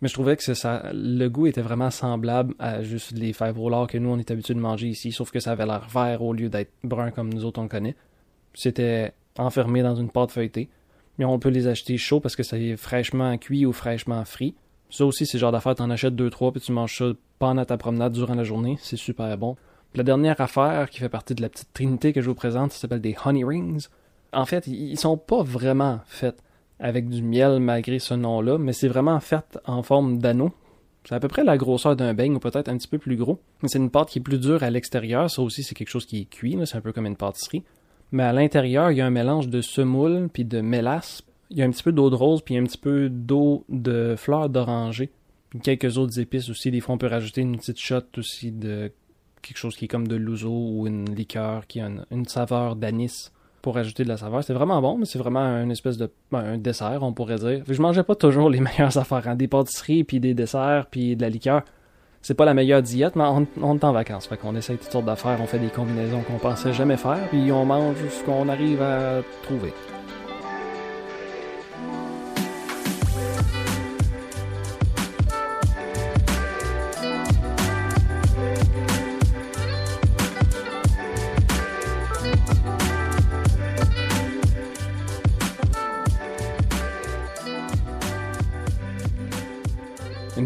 mais 0.01 0.07
je 0.07 0.13
trouvais 0.13 0.35
que 0.35 0.43
ça, 0.43 0.91
le 0.93 1.27
goût 1.27 1.47
était 1.47 1.61
vraiment 1.61 1.89
semblable 1.89 2.53
à 2.59 2.83
juste 2.83 3.11
les 3.11 3.33
fèves 3.33 3.59
au 3.59 3.69
lard 3.69 3.87
que 3.87 3.97
nous 3.97 4.09
on 4.09 4.19
est 4.19 4.29
habitué 4.29 4.53
de 4.53 4.59
manger 4.59 4.87
ici, 4.87 5.11
sauf 5.11 5.31
que 5.31 5.39
ça 5.39 5.51
avait 5.51 5.65
l'air 5.65 5.87
vert 5.91 6.21
au 6.21 6.33
lieu 6.33 6.49
d'être 6.49 6.71
brun 6.83 7.11
comme 7.11 7.33
nous 7.33 7.45
autres 7.45 7.59
on 7.59 7.67
connaît. 7.67 7.95
C'était 8.53 9.13
enfermé 9.37 9.81
dans 9.81 9.95
une 9.95 10.09
pâte 10.09 10.31
feuilletée. 10.31 10.69
Mais 11.17 11.25
on 11.25 11.39
peut 11.39 11.49
les 11.49 11.67
acheter 11.67 11.97
chauds 11.97 12.19
parce 12.19 12.35
que 12.35 12.43
c'est 12.43 12.77
fraîchement 12.77 13.37
cuit 13.37 13.65
ou 13.65 13.73
fraîchement 13.73 14.23
frit. 14.23 14.55
Ça 14.89 15.05
aussi, 15.05 15.25
c'est 15.25 15.37
le 15.37 15.41
genre 15.41 15.51
d'affaire, 15.51 15.75
t'en 15.75 15.89
achètes 15.89 16.15
deux, 16.15 16.29
trois, 16.29 16.51
puis 16.51 16.61
tu 16.61 16.71
manges 16.71 16.97
ça 16.97 17.05
pendant 17.39 17.65
ta 17.65 17.77
promenade 17.77 18.13
durant 18.13 18.35
la 18.35 18.43
journée. 18.43 18.77
C'est 18.79 18.97
super 18.97 19.35
bon. 19.37 19.57
La 19.95 20.03
dernière 20.03 20.39
affaire 20.41 20.89
qui 20.89 20.99
fait 20.99 21.09
partie 21.09 21.33
de 21.33 21.41
la 21.41 21.49
petite 21.49 21.73
trinité 21.73 22.13
que 22.13 22.21
je 22.21 22.29
vous 22.29 22.35
présente, 22.35 22.71
ça 22.71 22.79
s'appelle 22.79 23.01
des 23.01 23.15
honey 23.25 23.43
rings. 23.43 23.87
En 24.33 24.45
fait, 24.45 24.67
ils 24.67 24.97
sont 24.97 25.17
pas 25.17 25.41
vraiment 25.41 26.01
faits 26.05 26.43
avec 26.79 27.09
du 27.09 27.23
miel 27.23 27.59
malgré 27.59 27.99
ce 27.99 28.13
nom-là, 28.13 28.57
mais 28.57 28.73
c'est 28.73 28.87
vraiment 28.87 29.19
fait 29.19 29.59
en 29.65 29.81
forme 29.83 30.19
d'anneau. 30.19 30.51
C'est 31.07 31.15
à 31.15 31.19
peu 31.21 31.29
près 31.29 31.45
la 31.45 31.57
grosseur 31.57 31.95
d'un 31.95 32.13
beigne 32.13 32.35
ou 32.35 32.39
peut-être 32.39 32.67
un 32.67 32.77
petit 32.77 32.87
peu 32.87 32.97
plus 32.97 33.15
gros. 33.15 33.39
C'est 33.63 33.79
une 33.79 33.89
pâte 33.89 34.09
qui 34.09 34.19
est 34.19 34.21
plus 34.21 34.39
dure 34.39 34.61
à 34.61 34.69
l'extérieur. 34.69 35.29
Ça 35.29 35.41
aussi, 35.41 35.63
c'est 35.63 35.73
quelque 35.73 35.89
chose 35.89 36.05
qui 36.05 36.21
est 36.21 36.25
cuit. 36.25 36.57
C'est 36.65 36.75
un 36.75 36.81
peu 36.81 36.91
comme 36.91 37.05
une 37.05 37.15
pâtisserie. 37.15 37.63
Mais 38.11 38.23
à 38.23 38.33
l'intérieur, 38.33 38.91
il 38.91 38.97
y 38.97 39.01
a 39.01 39.05
un 39.05 39.11
mélange 39.11 39.47
de 39.47 39.61
semoule 39.61 40.27
puis 40.31 40.43
de 40.43 40.59
mélasse. 40.59 41.23
Il 41.49 41.57
y 41.57 41.61
a 41.61 41.65
un 41.65 41.71
petit 41.71 41.83
peu 41.83 41.93
d'eau 41.93 42.09
de 42.09 42.15
rose 42.15 42.41
puis 42.41 42.57
un 42.57 42.63
petit 42.65 42.77
peu 42.77 43.07
d'eau 43.09 43.63
de 43.69 44.15
fleurs 44.17 44.49
d'oranger. 44.49 45.09
quelques 45.63 45.97
autres 45.97 46.19
épices 46.19 46.49
aussi. 46.49 46.71
Des 46.71 46.81
fois, 46.81 46.95
on 46.95 46.97
peut 46.97 47.07
rajouter 47.07 47.39
une 47.39 47.55
petite 47.55 47.79
shot 47.79 48.01
aussi 48.17 48.51
de 48.51 48.91
quelque 49.47 49.57
chose 49.57 49.75
qui 49.75 49.85
est 49.85 49.87
comme 49.87 50.07
de 50.07 50.15
l'ouzo 50.15 50.51
ou 50.51 50.87
une 50.87 51.13
liqueur 51.13 51.67
qui 51.67 51.79
a 51.79 51.89
une, 52.11 52.25
saveur 52.25 52.75
d'anis 52.75 53.31
pour 53.61 53.77
ajouter 53.77 54.03
de 54.03 54.09
la 54.09 54.17
saveur. 54.17 54.43
C'est 54.43 54.53
vraiment 54.53 54.81
bon, 54.81 54.97
mais 54.97 55.05
c'est 55.05 55.19
vraiment 55.19 55.61
une 55.61 55.71
espèce 55.71 55.97
de 55.97 56.11
ben, 56.31 56.39
un 56.39 56.57
dessert, 56.57 56.99
on 57.01 57.13
pourrait 57.13 57.37
dire. 57.37 57.63
Je 57.67 57.81
mangeais 57.81 58.03
pas 58.03 58.15
toujours 58.15 58.49
les 58.49 58.59
meilleures 58.61 58.97
affaires, 58.97 59.27
hein. 59.27 59.35
des 59.35 59.47
pâtisseries, 59.47 60.03
puis 60.03 60.19
des 60.19 60.33
desserts, 60.33 60.87
puis 60.91 61.15
de 61.15 61.21
la 61.21 61.29
liqueur. 61.29 61.63
C'est 62.21 62.33
pas 62.33 62.45
la 62.45 62.53
meilleure 62.53 62.81
diète, 62.81 63.15
mais 63.15 63.23
on, 63.61 63.75
est 63.75 63.83
en 63.83 63.91
vacances, 63.93 64.27
fait 64.27 64.37
qu'on 64.37 64.55
essaye 64.55 64.77
toutes 64.77 64.91
sortes 64.91 65.05
d'affaires, 65.05 65.37
on 65.41 65.45
fait 65.45 65.59
des 65.59 65.69
combinaisons 65.69 66.21
qu'on 66.21 66.39
pensait 66.39 66.73
jamais 66.73 66.97
faire, 66.97 67.29
puis 67.29 67.51
on 67.51 67.65
mange 67.65 67.95
ce 68.09 68.23
qu'on 68.23 68.49
arrive 68.49 68.81
à 68.81 69.21
trouver. 69.43 69.71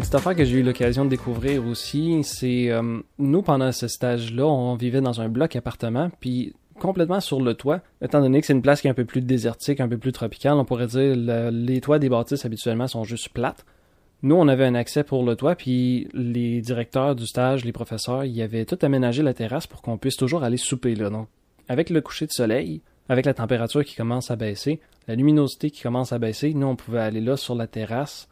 Cette 0.00 0.14
affaire 0.14 0.34
que 0.34 0.44
j'ai 0.44 0.58
eu 0.58 0.62
l'occasion 0.62 1.04
de 1.04 1.10
découvrir 1.10 1.66
aussi, 1.66 2.22
c'est 2.24 2.70
euh, 2.70 3.00
nous 3.18 3.42
pendant 3.42 3.70
ce 3.72 3.88
stage-là, 3.88 4.46
on 4.46 4.74
vivait 4.74 5.00
dans 5.00 5.20
un 5.20 5.28
bloc 5.28 5.54
appartement, 5.54 6.10
puis 6.20 6.54
complètement 6.80 7.20
sur 7.20 7.40
le 7.40 7.54
toit, 7.54 7.80
étant 8.00 8.20
donné 8.20 8.40
que 8.40 8.46
c'est 8.46 8.54
une 8.54 8.62
place 8.62 8.80
qui 8.80 8.88
est 8.88 8.90
un 8.90 8.94
peu 8.94 9.04
plus 9.04 9.20
désertique, 9.20 9.80
un 9.80 9.88
peu 9.88 9.98
plus 9.98 10.12
tropicale, 10.12 10.54
on 10.54 10.64
pourrait 10.64 10.86
dire 10.86 11.14
les 11.50 11.80
toits 11.80 11.98
des 11.98 12.08
bâtisses 12.08 12.44
habituellement 12.44 12.88
sont 12.88 13.04
juste 13.04 13.28
plates. 13.30 13.64
Nous, 14.22 14.34
on 14.34 14.48
avait 14.48 14.64
un 14.64 14.74
accès 14.74 15.04
pour 15.04 15.24
le 15.24 15.36
toit, 15.36 15.56
puis 15.56 16.08
les 16.14 16.60
directeurs 16.60 17.14
du 17.14 17.26
stage, 17.26 17.64
les 17.64 17.72
professeurs, 17.72 18.24
ils 18.24 18.40
avaient 18.42 18.64
tout 18.64 18.78
aménagé 18.82 19.22
la 19.22 19.34
terrasse 19.34 19.66
pour 19.66 19.82
qu'on 19.82 19.98
puisse 19.98 20.16
toujours 20.16 20.42
aller 20.42 20.56
souper 20.56 20.94
là. 20.94 21.10
Donc, 21.10 21.28
avec 21.68 21.90
le 21.90 22.00
coucher 22.00 22.26
de 22.26 22.32
soleil, 22.32 22.82
avec 23.08 23.26
la 23.26 23.34
température 23.34 23.84
qui 23.84 23.96
commence 23.96 24.30
à 24.30 24.36
baisser, 24.36 24.80
la 25.06 25.14
luminosité 25.16 25.70
qui 25.70 25.82
commence 25.82 26.12
à 26.12 26.18
baisser, 26.18 26.54
nous, 26.54 26.66
on 26.66 26.76
pouvait 26.76 27.00
aller 27.00 27.20
là 27.20 27.36
sur 27.36 27.54
la 27.54 27.66
terrasse. 27.66 28.28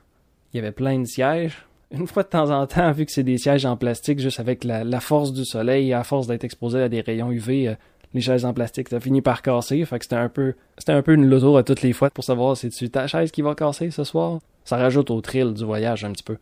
Il 0.52 0.56
y 0.56 0.60
avait 0.60 0.72
plein 0.72 0.98
de 0.98 1.04
sièges 1.04 1.64
une 1.90 2.06
fois 2.06 2.22
de 2.22 2.28
temps 2.28 2.50
en 2.50 2.66
temps, 2.66 2.92
vu 2.92 3.04
que 3.04 3.12
c'est 3.12 3.24
des 3.24 3.38
sièges 3.38 3.66
en 3.66 3.76
plastique, 3.76 4.20
juste 4.20 4.40
avec 4.40 4.64
la, 4.64 5.00
force 5.00 5.32
du 5.32 5.44
soleil, 5.44 5.92
à 5.92 6.04
force 6.04 6.26
d'être 6.26 6.44
exposé 6.44 6.82
à 6.82 6.88
des 6.88 7.00
rayons 7.00 7.32
UV, 7.32 7.68
euh, 7.68 7.74
les 8.14 8.20
chaises 8.20 8.44
en 8.44 8.52
plastique, 8.52 8.88
ça 8.88 9.00
finit 9.00 9.22
par 9.22 9.42
casser. 9.42 9.84
Fait 9.84 9.98
que 9.98 10.04
c'était 10.04 10.16
un 10.16 10.28
peu, 10.28 10.54
c'était 10.78 10.92
un 10.92 11.02
peu 11.02 11.14
une 11.14 11.26
loto 11.28 11.56
à 11.56 11.62
toutes 11.62 11.82
les 11.82 11.92
fois 11.92 12.10
pour 12.10 12.24
savoir 12.24 12.56
si 12.56 12.68
tu 12.70 12.90
ta 12.90 13.06
chaise 13.06 13.30
qui 13.30 13.42
va 13.42 13.54
casser 13.54 13.90
ce 13.90 14.04
soir? 14.04 14.40
Ça 14.64 14.76
rajoute 14.76 15.10
au 15.10 15.20
thrill 15.20 15.52
du 15.54 15.64
voyage 15.64 16.04
un 16.04 16.12
petit 16.12 16.22
peu. 16.22 16.36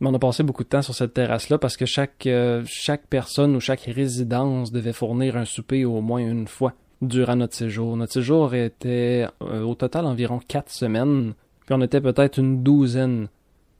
Mais 0.00 0.08
on 0.08 0.14
a 0.14 0.18
passé 0.18 0.44
beaucoup 0.44 0.62
de 0.62 0.68
temps 0.68 0.82
sur 0.82 0.94
cette 0.94 1.14
terrasse-là 1.14 1.58
parce 1.58 1.76
que 1.76 1.86
chaque, 1.86 2.26
euh, 2.26 2.62
chaque 2.66 3.06
personne 3.08 3.56
ou 3.56 3.60
chaque 3.60 3.82
résidence 3.82 4.70
devait 4.70 4.92
fournir 4.92 5.36
un 5.36 5.44
souper 5.44 5.84
au 5.84 6.00
moins 6.00 6.20
une 6.20 6.46
fois 6.46 6.74
durant 7.02 7.36
notre 7.36 7.54
séjour. 7.54 7.96
Notre 7.96 8.12
séjour 8.12 8.54
était 8.54 9.26
euh, 9.42 9.62
au 9.62 9.74
total 9.74 10.06
environ 10.06 10.40
quatre 10.46 10.70
semaines, 10.70 11.34
puis 11.68 11.74
on 11.74 11.82
était 11.82 12.00
peut-être 12.00 12.38
une 12.38 12.62
douzaine, 12.62 13.28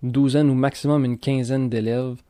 douzaine 0.02 0.50
ou 0.50 0.54
maximum 0.54 1.06
une 1.06 1.16
quinzaine 1.16 1.70
d'élèves. 1.70 2.20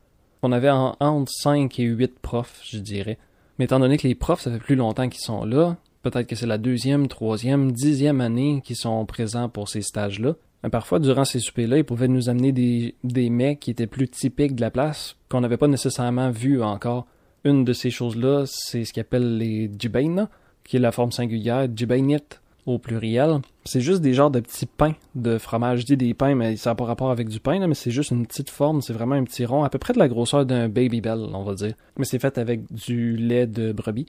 On 0.43 0.53
avait 0.53 0.71
entre 0.71 1.33
5 1.33 1.81
et 1.81 1.83
8 1.83 2.21
profs, 2.21 2.61
je 2.63 2.79
dirais. 2.79 3.19
Mais 3.59 3.65
étant 3.65 3.81
donné 3.81 3.99
que 3.99 4.07
les 4.07 4.15
profs, 4.15 4.43
ça 4.43 4.53
fait 4.53 4.61
plus 4.61 4.77
longtemps 4.77 5.09
qu'ils 5.09 5.21
sont 5.21 5.45
là, 5.45 5.77
peut-être 6.05 6.29
que 6.29 6.37
c'est 6.37 6.47
la 6.47 6.59
deuxième, 6.59 7.09
troisième, 7.09 7.73
dixième 7.73 8.21
année 8.21 8.63
qu'ils 8.65 8.77
sont 8.77 9.05
présents 9.05 9.49
pour 9.49 9.69
ces 9.69 9.83
stages-là. 9.83 10.37
Parfois, 10.71 11.01
durant 11.01 11.25
ces 11.25 11.41
soupers-là, 11.41 11.79
ils 11.79 11.85
pouvaient 11.85 12.07
nous 12.07 12.29
amener 12.29 12.53
des, 12.53 12.95
des 13.03 13.29
mets 13.29 13.57
qui 13.57 13.73
étaient 13.73 13.89
plus 13.89 14.09
typiques 14.09 14.55
de 14.55 14.61
la 14.61 14.71
place, 14.71 15.17
qu'on 15.29 15.41
n'avait 15.41 15.57
pas 15.57 15.67
nécessairement 15.67 16.31
vu 16.31 16.63
encore. 16.63 17.09
Une 17.43 17.65
de 17.65 17.73
ces 17.73 17.91
choses-là, 17.91 18.45
c'est 18.47 18.85
ce 18.85 18.93
qu'ils 18.93 19.01
appellent 19.01 19.39
les 19.39 19.69
jibaina, 19.77 20.31
qui 20.63 20.77
est 20.77 20.81
la 20.81 20.93
forme 20.93 21.11
singulière, 21.11 21.67
jibainit 21.75 22.23
au 22.69 22.79
pluriel. 22.79 23.39
C'est 23.65 23.81
juste 23.81 24.01
des 24.01 24.15
genres 24.15 24.31
de 24.31 24.41
petits 24.41 24.67
pains 24.67 24.95
de 25.15 25.39
fromage. 25.39 25.81
Je 25.81 25.87
dis 25.87 25.97
des 25.97 26.15
pains, 26.15 26.35
mais 26.35 26.57
ça 26.57 26.71
n'a 26.71 26.75
pas 26.75 26.85
rapport 26.85 27.11
avec 27.11 27.29
du 27.29 27.41
pain, 27.41 27.67
mais 27.67 27.75
c'est 27.75 27.91
juste 27.91 28.11
une 28.11 28.27
petite 28.27 28.51
forme, 28.51 28.83
c'est 28.83 28.93
vraiment 28.93 29.15
un 29.15 29.25
petit 29.25 29.45
rond, 29.45 29.65
à 29.65 29.71
peu 29.71 29.79
près 29.79 29.93
de 29.93 29.99
la 29.99 30.09
grosseur 30.09 30.47
d'un 30.47 30.69
Baby 30.69 31.01
Bell, 31.01 31.27
on 31.33 31.45
va 31.45 31.55
dire. 31.55 31.75
Mais 31.97 32.05
c'est 32.05 32.19
fait 32.19 32.39
avec 32.39 32.73
du 32.73 33.17
lait 33.17 33.47
de 33.47 33.73
brebis. 33.73 34.07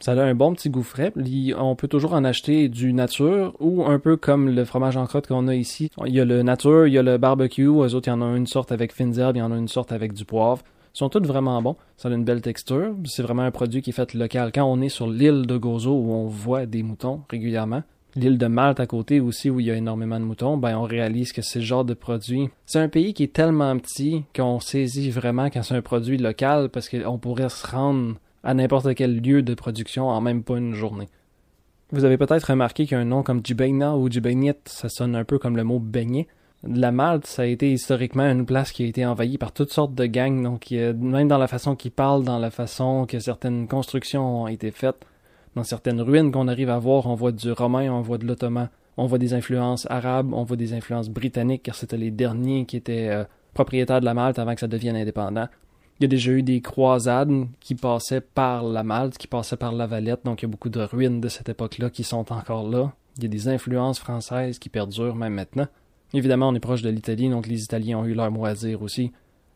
Ça 0.00 0.12
a 0.12 0.24
un 0.24 0.34
bon 0.34 0.52
petit 0.54 0.70
goût 0.70 0.82
frais. 0.82 1.12
On 1.56 1.76
peut 1.76 1.88
toujours 1.88 2.14
en 2.14 2.24
acheter 2.24 2.68
du 2.68 2.92
nature 2.92 3.54
ou 3.60 3.84
un 3.84 3.98
peu 3.98 4.16
comme 4.16 4.48
le 4.48 4.64
fromage 4.64 4.96
en 4.96 5.06
crotte 5.06 5.28
qu'on 5.28 5.46
a 5.46 5.54
ici. 5.54 5.90
Il 6.04 6.12
y 6.12 6.20
a 6.20 6.24
le 6.24 6.42
nature, 6.42 6.86
il 6.88 6.94
y 6.94 6.98
a 6.98 7.02
le 7.02 7.16
barbecue. 7.16 7.66
Eux 7.66 7.94
autres, 7.94 8.08
il 8.08 8.10
y 8.10 8.12
en 8.12 8.20
a 8.20 8.36
une 8.36 8.46
sorte 8.46 8.72
avec 8.72 8.92
fines 8.92 9.18
herbes, 9.18 9.36
il 9.36 9.38
y 9.38 9.42
en 9.42 9.52
a 9.52 9.56
une 9.56 9.68
sorte 9.68 9.92
avec 9.92 10.12
du 10.12 10.24
poivre. 10.24 10.62
Ils 10.94 10.98
sont 10.98 11.08
tous 11.08 11.22
vraiment 11.22 11.60
bons. 11.62 11.76
Ça 11.96 12.08
a 12.08 12.12
une 12.12 12.24
belle 12.24 12.40
texture. 12.40 12.94
C'est 13.04 13.22
vraiment 13.22 13.42
un 13.42 13.50
produit 13.50 13.82
qui 13.82 13.90
est 13.90 13.92
fait 13.92 14.14
local. 14.14 14.50
Quand 14.52 14.64
on 14.64 14.80
est 14.80 14.88
sur 14.88 15.08
l'île 15.08 15.46
de 15.46 15.56
Gozo 15.56 15.92
où 15.92 16.12
on 16.12 16.26
voit 16.26 16.66
des 16.66 16.82
moutons 16.82 17.22
régulièrement, 17.30 17.82
l'île 18.16 18.38
de 18.38 18.46
Malte 18.46 18.80
à 18.80 18.86
côté 18.86 19.20
aussi 19.20 19.50
où 19.50 19.60
il 19.60 19.66
y 19.66 19.70
a 19.70 19.76
énormément 19.76 20.18
de 20.18 20.24
moutons, 20.24 20.56
ben 20.56 20.76
on 20.76 20.82
réalise 20.82 21.32
que 21.32 21.42
c'est 21.42 21.60
ce 21.60 21.64
genre 21.64 21.84
de 21.84 21.94
produit. 21.94 22.48
C'est 22.66 22.78
un 22.78 22.88
pays 22.88 23.14
qui 23.14 23.22
est 23.22 23.32
tellement 23.32 23.76
petit 23.78 24.24
qu'on 24.34 24.60
saisit 24.60 25.10
vraiment 25.10 25.46
quand 25.50 25.62
c'est 25.62 25.74
un 25.74 25.82
produit 25.82 26.16
local 26.16 26.68
parce 26.68 26.88
qu'on 26.88 27.18
pourrait 27.18 27.48
se 27.48 27.66
rendre 27.66 28.16
à 28.42 28.54
n'importe 28.54 28.94
quel 28.94 29.20
lieu 29.20 29.42
de 29.42 29.54
production 29.54 30.08
en 30.08 30.20
même 30.20 30.42
pas 30.42 30.58
une 30.58 30.74
journée. 30.74 31.08
Vous 31.92 32.04
avez 32.04 32.18
peut-être 32.18 32.44
remarqué 32.44 32.86
qu'un 32.86 33.04
nom 33.04 33.22
comme 33.22 33.40
Djibaina 33.44 33.96
ou 33.96 34.10
Djibainit, 34.10 34.54
ça 34.64 34.88
sonne 34.88 35.14
un 35.14 35.24
peu 35.24 35.38
comme 35.38 35.56
le 35.56 35.64
mot 35.64 35.78
beignet. 35.78 36.26
La 36.66 36.92
Malte, 36.92 37.26
ça 37.26 37.42
a 37.42 37.44
été 37.44 37.70
historiquement 37.70 38.24
une 38.24 38.46
place 38.46 38.72
qui 38.72 38.84
a 38.84 38.86
été 38.86 39.04
envahie 39.04 39.36
par 39.36 39.52
toutes 39.52 39.70
sortes 39.70 39.94
de 39.94 40.06
gangs, 40.06 40.42
donc 40.42 40.70
même 40.70 41.28
dans 41.28 41.36
la 41.36 41.46
façon 41.46 41.76
qu'ils 41.76 41.90
parlent, 41.90 42.24
dans 42.24 42.38
la 42.38 42.50
façon 42.50 43.04
que 43.06 43.18
certaines 43.18 43.68
constructions 43.68 44.42
ont 44.42 44.46
été 44.46 44.70
faites, 44.70 44.96
dans 45.54 45.64
certaines 45.64 46.00
ruines 46.00 46.32
qu'on 46.32 46.48
arrive 46.48 46.70
à 46.70 46.78
voir, 46.78 47.06
on 47.06 47.14
voit 47.14 47.32
du 47.32 47.52
romain, 47.52 47.90
on 47.90 48.00
voit 48.00 48.18
de 48.18 48.26
l'ottoman, 48.26 48.68
on 48.96 49.06
voit 49.06 49.18
des 49.18 49.34
influences 49.34 49.86
arabes, 49.90 50.32
on 50.32 50.44
voit 50.44 50.56
des 50.56 50.72
influences 50.72 51.08
britanniques, 51.08 51.62
car 51.64 51.74
c'était 51.74 51.96
les 51.96 52.10
derniers 52.10 52.64
qui 52.66 52.76
étaient 52.76 53.08
euh, 53.08 53.24
propriétaires 53.54 54.00
de 54.00 54.04
la 54.04 54.14
Malte 54.14 54.38
avant 54.38 54.54
que 54.54 54.60
ça 54.60 54.68
devienne 54.68 54.96
indépendant. 54.96 55.48
Il 56.00 56.04
y 56.04 56.06
a 56.06 56.08
déjà 56.08 56.32
eu 56.32 56.42
des 56.42 56.60
croisades 56.60 57.46
qui 57.60 57.76
passaient 57.76 58.20
par 58.20 58.64
la 58.64 58.82
Malte, 58.82 59.16
qui 59.16 59.28
passaient 59.28 59.56
par 59.56 59.72
la 59.72 59.86
Valette, 59.86 60.24
donc 60.24 60.42
il 60.42 60.46
y 60.46 60.48
a 60.48 60.50
beaucoup 60.50 60.68
de 60.68 60.80
ruines 60.80 61.20
de 61.20 61.28
cette 61.28 61.48
époque-là 61.48 61.90
qui 61.90 62.02
sont 62.02 62.32
encore 62.32 62.68
là. 62.68 62.92
Il 63.16 63.22
y 63.22 63.26
a 63.26 63.28
des 63.28 63.46
influences 63.46 64.00
françaises 64.00 64.58
qui 64.58 64.68
perdurent 64.68 65.14
même 65.14 65.34
maintenant. 65.34 65.68
Évidemment, 66.12 66.48
on 66.48 66.54
est 66.54 66.60
proche 66.60 66.82
de 66.82 66.90
l'Italie, 66.90 67.28
donc 67.28 67.46
les 67.46 67.62
Italiens 67.62 67.98
ont 67.98 68.04
eu 68.04 68.14
leur 68.14 68.30
moisir 68.30 68.82
aussi. 68.82 69.12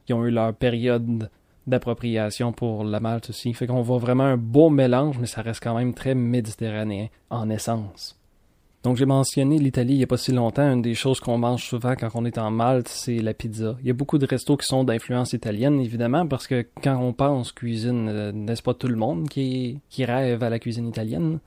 Ils 0.08 0.14
ont 0.14 0.24
eu 0.24 0.30
leur 0.30 0.54
période 0.54 1.28
d'appropriation 1.68 2.52
pour 2.52 2.84
la 2.84 3.00
Malte 3.00 3.30
aussi. 3.30 3.52
Fait 3.54 3.66
qu'on 3.66 3.82
voit 3.82 3.98
vraiment 3.98 4.24
un 4.24 4.36
beau 4.36 4.70
mélange, 4.70 5.18
mais 5.18 5.26
ça 5.26 5.42
reste 5.42 5.62
quand 5.62 5.76
même 5.76 5.94
très 5.94 6.14
méditerranéen 6.14 7.08
en 7.30 7.50
essence. 7.50 8.18
Donc 8.84 8.96
j'ai 8.96 9.06
mentionné 9.06 9.58
l'Italie 9.58 9.94
il 9.94 9.98
n'y 9.98 10.04
a 10.04 10.06
pas 10.06 10.16
si 10.16 10.32
longtemps. 10.32 10.72
Une 10.72 10.82
des 10.82 10.94
choses 10.94 11.20
qu'on 11.20 11.36
mange 11.36 11.64
souvent 11.64 11.94
quand 11.96 12.10
on 12.14 12.24
est 12.24 12.38
en 12.38 12.50
Malte, 12.50 12.88
c'est 12.88 13.18
la 13.18 13.34
pizza. 13.34 13.76
Il 13.80 13.86
y 13.86 13.90
a 13.90 13.94
beaucoup 13.94 14.18
de 14.18 14.26
restos 14.26 14.56
qui 14.56 14.66
sont 14.66 14.84
d'influence 14.84 15.32
italienne, 15.32 15.80
évidemment, 15.80 16.26
parce 16.26 16.46
que 16.46 16.66
quand 16.82 16.96
on 16.96 17.12
pense 17.12 17.52
cuisine, 17.52 18.08
euh, 18.08 18.32
n'est-ce 18.32 18.62
pas 18.62 18.74
tout 18.74 18.88
le 18.88 18.96
monde 18.96 19.28
qui, 19.28 19.80
rêve 19.98 20.42
à 20.42 20.50
la 20.50 20.58
cuisine 20.58 20.88
italienne? 20.88 21.40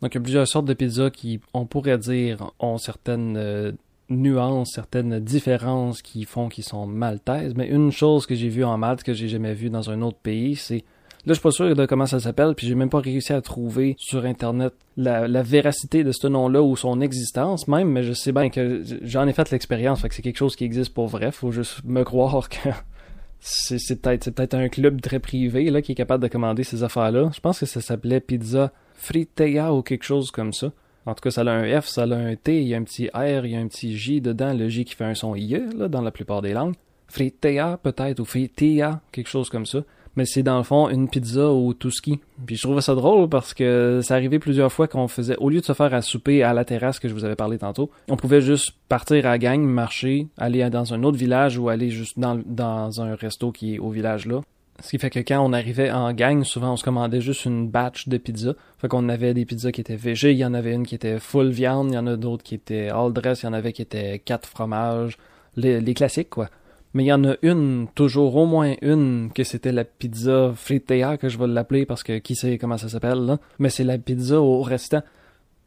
Donc 0.00 0.14
il 0.14 0.18
y 0.18 0.18
a 0.18 0.22
plusieurs 0.22 0.46
sortes 0.46 0.66
de 0.66 0.74
pizzas 0.74 1.10
qui, 1.10 1.40
on 1.52 1.66
pourrait 1.66 1.98
dire, 1.98 2.52
ont 2.60 2.78
certaines 2.78 3.36
euh, 3.36 3.72
nuances, 4.10 4.72
certaines 4.74 5.20
différences 5.20 6.02
qui 6.02 6.24
font 6.24 6.48
qu'ils 6.48 6.64
sont 6.64 6.86
maltaises. 6.86 7.54
Mais 7.54 7.68
une 7.68 7.92
chose 7.92 8.26
que 8.26 8.34
j'ai 8.34 8.48
vue 8.48 8.64
en 8.64 8.78
Malte 8.78 9.02
que 9.02 9.12
j'ai 9.12 9.28
jamais 9.28 9.54
vue 9.54 9.70
dans 9.70 9.90
un 9.90 10.02
autre 10.02 10.18
pays, 10.18 10.56
c'est 10.56 10.84
Là, 11.26 11.34
je 11.34 11.40
suis 11.40 11.42
pas 11.42 11.50
sûr 11.50 11.74
de 11.74 11.84
comment 11.84 12.06
ça 12.06 12.20
s'appelle, 12.20 12.54
puis 12.54 12.66
j'ai 12.66 12.74
même 12.74 12.88
pas 12.88 13.00
réussi 13.00 13.32
à 13.32 13.42
trouver 13.42 13.96
sur 13.98 14.24
Internet 14.24 14.72
la, 14.96 15.42
véracité 15.42 16.04
de 16.04 16.12
ce 16.12 16.26
nom-là 16.26 16.62
ou 16.62 16.76
son 16.76 17.00
existence 17.00 17.68
même, 17.68 17.90
mais 17.90 18.02
je 18.02 18.12
sais 18.12 18.32
bien 18.32 18.48
que 18.50 18.82
j'en 19.02 19.26
ai 19.26 19.32
fait 19.32 19.50
l'expérience, 19.50 20.00
fait 20.00 20.08
que 20.08 20.14
c'est 20.14 20.22
quelque 20.22 20.38
chose 20.38 20.56
qui 20.56 20.64
existe 20.64 20.94
pour 20.94 21.08
vrai. 21.08 21.32
Faut 21.32 21.50
juste 21.50 21.84
me 21.84 22.04
croire 22.04 22.48
que 22.48 22.70
c'est 23.40 24.00
peut-être 24.00 24.30
peut 24.30 24.48
un 24.52 24.68
club 24.68 25.00
très 25.02 25.18
privé 25.18 25.70
là 25.70 25.82
qui 25.82 25.92
est 25.92 25.96
capable 25.96 26.22
de 26.22 26.28
commander 26.28 26.64
ces 26.64 26.82
affaires-là. 26.82 27.30
Je 27.34 27.40
pense 27.40 27.60
que 27.60 27.66
ça 27.66 27.80
s'appelait 27.80 28.20
Pizza 28.20 28.72
Fritea 28.94 29.74
ou 29.74 29.82
quelque 29.82 30.04
chose 30.04 30.30
comme 30.30 30.52
ça. 30.52 30.72
En 31.08 31.14
tout 31.14 31.22
cas, 31.22 31.30
ça 31.30 31.40
a 31.40 31.50
un 31.50 31.80
F, 31.80 31.86
ça 31.86 32.02
a 32.02 32.14
un 32.14 32.36
T, 32.36 32.60
il 32.60 32.68
y 32.68 32.74
a 32.74 32.76
un 32.76 32.82
petit 32.82 33.08
R, 33.08 33.46
il 33.46 33.52
y 33.52 33.56
a 33.56 33.60
un 33.60 33.66
petit 33.66 33.96
J 33.96 34.20
dedans, 34.20 34.52
le 34.52 34.68
J 34.68 34.84
qui 34.84 34.94
fait 34.94 35.04
un 35.04 35.14
son 35.14 35.34
IE 35.34 35.60
dans 35.88 36.02
la 36.02 36.10
plupart 36.10 36.42
des 36.42 36.52
langues. 36.52 36.74
Fritea 37.08 37.78
peut-être 37.82 38.20
ou 38.20 38.26
Fritea, 38.26 39.00
quelque 39.10 39.28
chose 39.28 39.48
comme 39.48 39.64
ça 39.64 39.80
mais 40.18 40.24
c'est 40.24 40.42
dans 40.42 40.58
le 40.58 40.64
fond 40.64 40.88
une 40.88 41.08
pizza 41.08 41.48
au 41.48 41.72
touski. 41.74 42.18
Puis 42.44 42.56
je 42.56 42.62
trouvais 42.62 42.80
ça 42.80 42.96
drôle 42.96 43.28
parce 43.28 43.54
que 43.54 44.00
ça 44.02 44.16
arrivait 44.16 44.40
plusieurs 44.40 44.72
fois 44.72 44.88
qu'on 44.88 45.06
faisait, 45.06 45.36
au 45.36 45.48
lieu 45.48 45.60
de 45.60 45.64
se 45.64 45.74
faire 45.74 45.94
à 45.94 46.02
souper 46.02 46.42
à 46.42 46.52
la 46.52 46.64
terrasse 46.64 46.98
que 46.98 47.08
je 47.08 47.14
vous 47.14 47.24
avais 47.24 47.36
parlé 47.36 47.56
tantôt, 47.56 47.88
on 48.08 48.16
pouvait 48.16 48.40
juste 48.40 48.72
partir 48.88 49.26
à 49.26 49.38
gang, 49.38 49.60
marcher, 49.60 50.26
aller 50.36 50.68
dans 50.70 50.92
un 50.92 51.04
autre 51.04 51.16
village 51.16 51.56
ou 51.56 51.68
aller 51.68 51.90
juste 51.90 52.18
dans, 52.18 52.36
dans 52.44 53.00
un 53.00 53.14
resto 53.14 53.52
qui 53.52 53.76
est 53.76 53.78
au 53.78 53.90
village 53.90 54.26
là. 54.26 54.40
Ce 54.80 54.90
qui 54.90 54.98
fait 54.98 55.10
que 55.10 55.18
quand 55.18 55.44
on 55.44 55.52
arrivait 55.52 55.90
en 55.90 56.12
gang, 56.12 56.44
souvent 56.44 56.74
on 56.74 56.76
se 56.76 56.84
commandait 56.84 57.20
juste 57.20 57.46
une 57.46 57.68
batch 57.68 58.08
de 58.08 58.16
pizza. 58.16 58.54
Fait 58.78 58.86
qu'on 58.86 59.08
avait 59.08 59.34
des 59.34 59.44
pizzas 59.44 59.72
qui 59.72 59.80
étaient 59.80 59.96
végé, 59.96 60.30
il 60.30 60.38
y 60.38 60.44
en 60.44 60.54
avait 60.54 60.72
une 60.72 60.86
qui 60.86 60.94
était 60.94 61.18
full 61.18 61.50
viande, 61.50 61.90
il 61.90 61.94
y 61.94 61.98
en 61.98 62.06
a 62.06 62.16
d'autres 62.16 62.44
qui 62.44 62.54
étaient 62.54 62.88
all 62.88 63.12
dress, 63.12 63.42
il 63.42 63.46
y 63.46 63.48
en 63.48 63.54
avait 63.54 63.72
qui 63.72 63.82
étaient 63.82 64.20
quatre 64.20 64.48
fromages, 64.48 65.18
les, 65.56 65.80
les 65.80 65.94
classiques 65.94 66.30
quoi. 66.30 66.48
Mais 66.94 67.04
il 67.04 67.06
y 67.08 67.12
en 67.12 67.24
a 67.24 67.34
une, 67.42 67.88
toujours 67.94 68.36
au 68.36 68.46
moins 68.46 68.74
une, 68.80 69.30
que 69.34 69.44
c'était 69.44 69.72
la 69.72 69.84
pizza 69.84 70.52
fritea, 70.54 71.18
que 71.18 71.28
je 71.28 71.38
vais 71.38 71.46
l'appeler 71.46 71.84
parce 71.84 72.02
que 72.02 72.18
qui 72.18 72.34
sait 72.34 72.56
comment 72.56 72.78
ça 72.78 72.88
s'appelle, 72.88 73.18
là. 73.26 73.38
Mais 73.58 73.70
c'est 73.70 73.84
la 73.84 73.98
pizza 73.98 74.40
au 74.40 74.62
restant. 74.62 75.02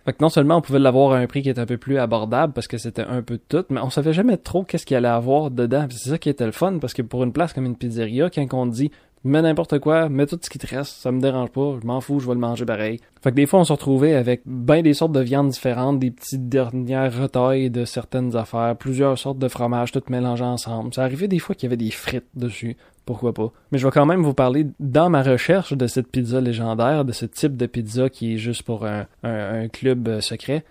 Fait 0.05 0.13
que 0.13 0.17
non 0.21 0.29
seulement 0.29 0.57
on 0.57 0.61
pouvait 0.61 0.79
l'avoir 0.79 1.13
à 1.13 1.17
un 1.17 1.27
prix 1.27 1.43
qui 1.43 1.49
était 1.49 1.61
un 1.61 1.65
peu 1.65 1.77
plus 1.77 1.99
abordable 1.99 2.53
parce 2.53 2.67
que 2.67 2.77
c'était 2.77 3.03
un 3.03 3.21
peu 3.21 3.35
de 3.35 3.43
tout, 3.47 3.65
mais 3.69 3.79
on 3.81 3.91
savait 3.91 4.13
jamais 4.13 4.37
trop 4.37 4.63
qu'est-ce 4.63 4.85
qu'il 4.85 4.97
allait 4.97 5.07
avoir 5.07 5.51
dedans. 5.51 5.85
C'est 5.91 6.09
ça 6.09 6.17
qui 6.17 6.29
était 6.29 6.45
le 6.45 6.51
fun 6.51 6.79
parce 6.79 6.93
que 6.93 7.03
pour 7.03 7.23
une 7.23 7.33
place 7.33 7.53
comme 7.53 7.65
une 7.65 7.75
pizzeria, 7.75 8.29
quand 8.31 8.47
on 8.53 8.65
dit 8.65 8.91
mets 9.23 9.41
n'importe 9.41 9.79
quoi, 9.79 10.09
mets 10.09 10.25
tout 10.25 10.39
ce 10.41 10.49
qui 10.49 10.57
te 10.57 10.67
reste, 10.67 10.93
ça 10.93 11.11
me 11.11 11.21
dérange 11.21 11.49
pas, 11.49 11.77
je 11.81 11.85
m'en 11.85 12.01
fous, 12.01 12.19
je 12.19 12.27
vais 12.27 12.33
le 12.33 12.39
manger 12.39 12.65
pareil. 12.65 12.99
Fait 13.21 13.29
que 13.31 13.35
des 13.35 13.45
fois, 13.45 13.59
on 13.59 13.63
se 13.63 13.71
retrouvait 13.71 14.15
avec 14.15 14.41
ben 14.45 14.81
des 14.81 14.93
sortes 14.93 15.11
de 15.11 15.19
viandes 15.19 15.49
différentes, 15.49 15.99
des 15.99 16.11
petites 16.11 16.49
dernières 16.49 17.15
retailles 17.15 17.69
de 17.69 17.85
certaines 17.85 18.35
affaires, 18.35 18.75
plusieurs 18.77 19.17
sortes 19.17 19.37
de 19.37 19.47
fromages, 19.47 19.91
toutes 19.91 20.09
mélangées 20.09 20.43
ensemble. 20.43 20.93
Ça 20.93 21.03
arrivait 21.03 21.27
des 21.27 21.39
fois 21.39 21.55
qu'il 21.55 21.67
y 21.67 21.69
avait 21.69 21.77
des 21.77 21.91
frites 21.91 22.25
dessus, 22.35 22.77
pourquoi 23.05 23.33
pas. 23.33 23.51
Mais 23.71 23.77
je 23.77 23.85
vais 23.85 23.91
quand 23.91 24.05
même 24.05 24.23
vous 24.23 24.33
parler 24.33 24.67
dans 24.79 25.09
ma 25.09 25.21
recherche 25.21 25.73
de 25.73 25.87
cette 25.87 26.07
pizza 26.07 26.41
légendaire, 26.41 27.05
de 27.05 27.11
ce 27.11 27.25
type 27.25 27.57
de 27.57 27.65
pizza 27.65 28.09
qui 28.09 28.33
est 28.33 28.37
juste 28.37 28.63
pour 28.63 28.85
un, 28.85 29.05
un, 29.23 29.67
club 29.67 30.07
euh, 30.07 30.21
secret. 30.21 30.63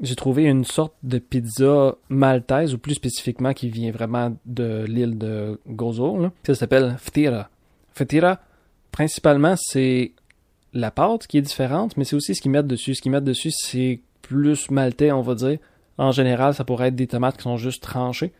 J'ai 0.00 0.14
trouvé 0.14 0.44
une 0.44 0.64
sorte 0.64 0.94
de 1.02 1.18
pizza 1.18 1.96
maltaise, 2.08 2.72
ou 2.72 2.78
plus 2.78 2.94
spécifiquement 2.94 3.52
qui 3.52 3.68
vient 3.68 3.90
vraiment 3.90 4.36
de 4.46 4.84
l'île 4.86 5.18
de 5.18 5.60
Gozo. 5.66 6.16
Là. 6.22 6.30
Ça 6.46 6.54
s'appelle 6.54 6.94
Ftira. 6.98 7.48
Principalement, 8.90 9.54
c'est 9.56 10.12
la 10.72 10.90
pâte 10.90 11.26
qui 11.26 11.38
est 11.38 11.42
différente, 11.42 11.96
mais 11.96 12.04
c'est 12.04 12.16
aussi 12.16 12.34
ce 12.34 12.40
qu'ils 12.40 12.50
mettent 12.50 12.66
dessus. 12.66 12.94
Ce 12.94 13.02
qu'ils 13.02 13.12
mettent 13.12 13.24
dessus, 13.24 13.50
c'est 13.50 14.00
plus 14.22 14.70
maltais, 14.70 15.12
on 15.12 15.22
va 15.22 15.34
dire. 15.34 15.58
En 15.98 16.12
général, 16.12 16.54
ça 16.54 16.64
pourrait 16.64 16.88
être 16.88 16.96
des 16.96 17.06
tomates 17.06 17.36
qui 17.36 17.42
sont 17.42 17.56
juste 17.56 17.82
tranchées. 17.82 18.32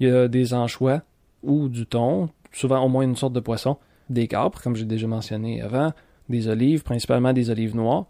Il 0.00 0.08
y 0.08 0.10
a 0.10 0.28
des 0.28 0.52
anchois 0.54 1.02
ou 1.42 1.68
du 1.68 1.86
thon, 1.86 2.28
souvent 2.52 2.84
au 2.84 2.88
moins 2.88 3.04
une 3.04 3.16
sorte 3.16 3.32
de 3.32 3.40
poisson, 3.40 3.78
des 4.10 4.28
capres, 4.28 4.60
comme 4.62 4.76
j'ai 4.76 4.84
déjà 4.84 5.06
mentionné 5.06 5.62
avant, 5.62 5.92
des 6.28 6.48
olives, 6.48 6.82
principalement 6.82 7.32
des 7.32 7.50
olives 7.50 7.74
noires, 7.74 8.06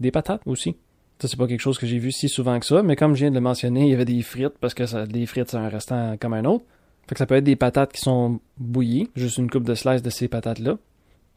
des 0.00 0.10
patates 0.10 0.42
aussi. 0.46 0.76
Ça, 1.18 1.26
c'est 1.26 1.36
pas 1.36 1.48
quelque 1.48 1.60
chose 1.60 1.78
que 1.78 1.86
j'ai 1.86 1.98
vu 1.98 2.12
si 2.12 2.28
souvent 2.28 2.58
que 2.60 2.66
ça, 2.66 2.82
mais 2.82 2.94
comme 2.94 3.14
je 3.14 3.20
viens 3.20 3.30
de 3.30 3.34
le 3.34 3.40
mentionner, 3.40 3.82
il 3.82 3.90
y 3.90 3.94
avait 3.94 4.04
des 4.04 4.22
frites, 4.22 4.56
parce 4.60 4.72
que 4.72 5.06
des 5.06 5.26
frites, 5.26 5.50
c'est 5.50 5.56
un 5.56 5.68
restant 5.68 6.16
comme 6.16 6.32
un 6.32 6.44
autre. 6.44 6.64
Fait 7.08 7.14
que 7.14 7.18
ça 7.18 7.26
peut 7.26 7.36
être 7.36 7.44
des 7.44 7.56
patates 7.56 7.92
qui 7.92 8.00
sont 8.00 8.40
bouillies, 8.58 9.08
juste 9.16 9.38
une 9.38 9.50
coupe 9.50 9.64
de 9.64 9.74
slice 9.74 10.02
de 10.02 10.10
ces 10.10 10.28
patates-là. 10.28 10.76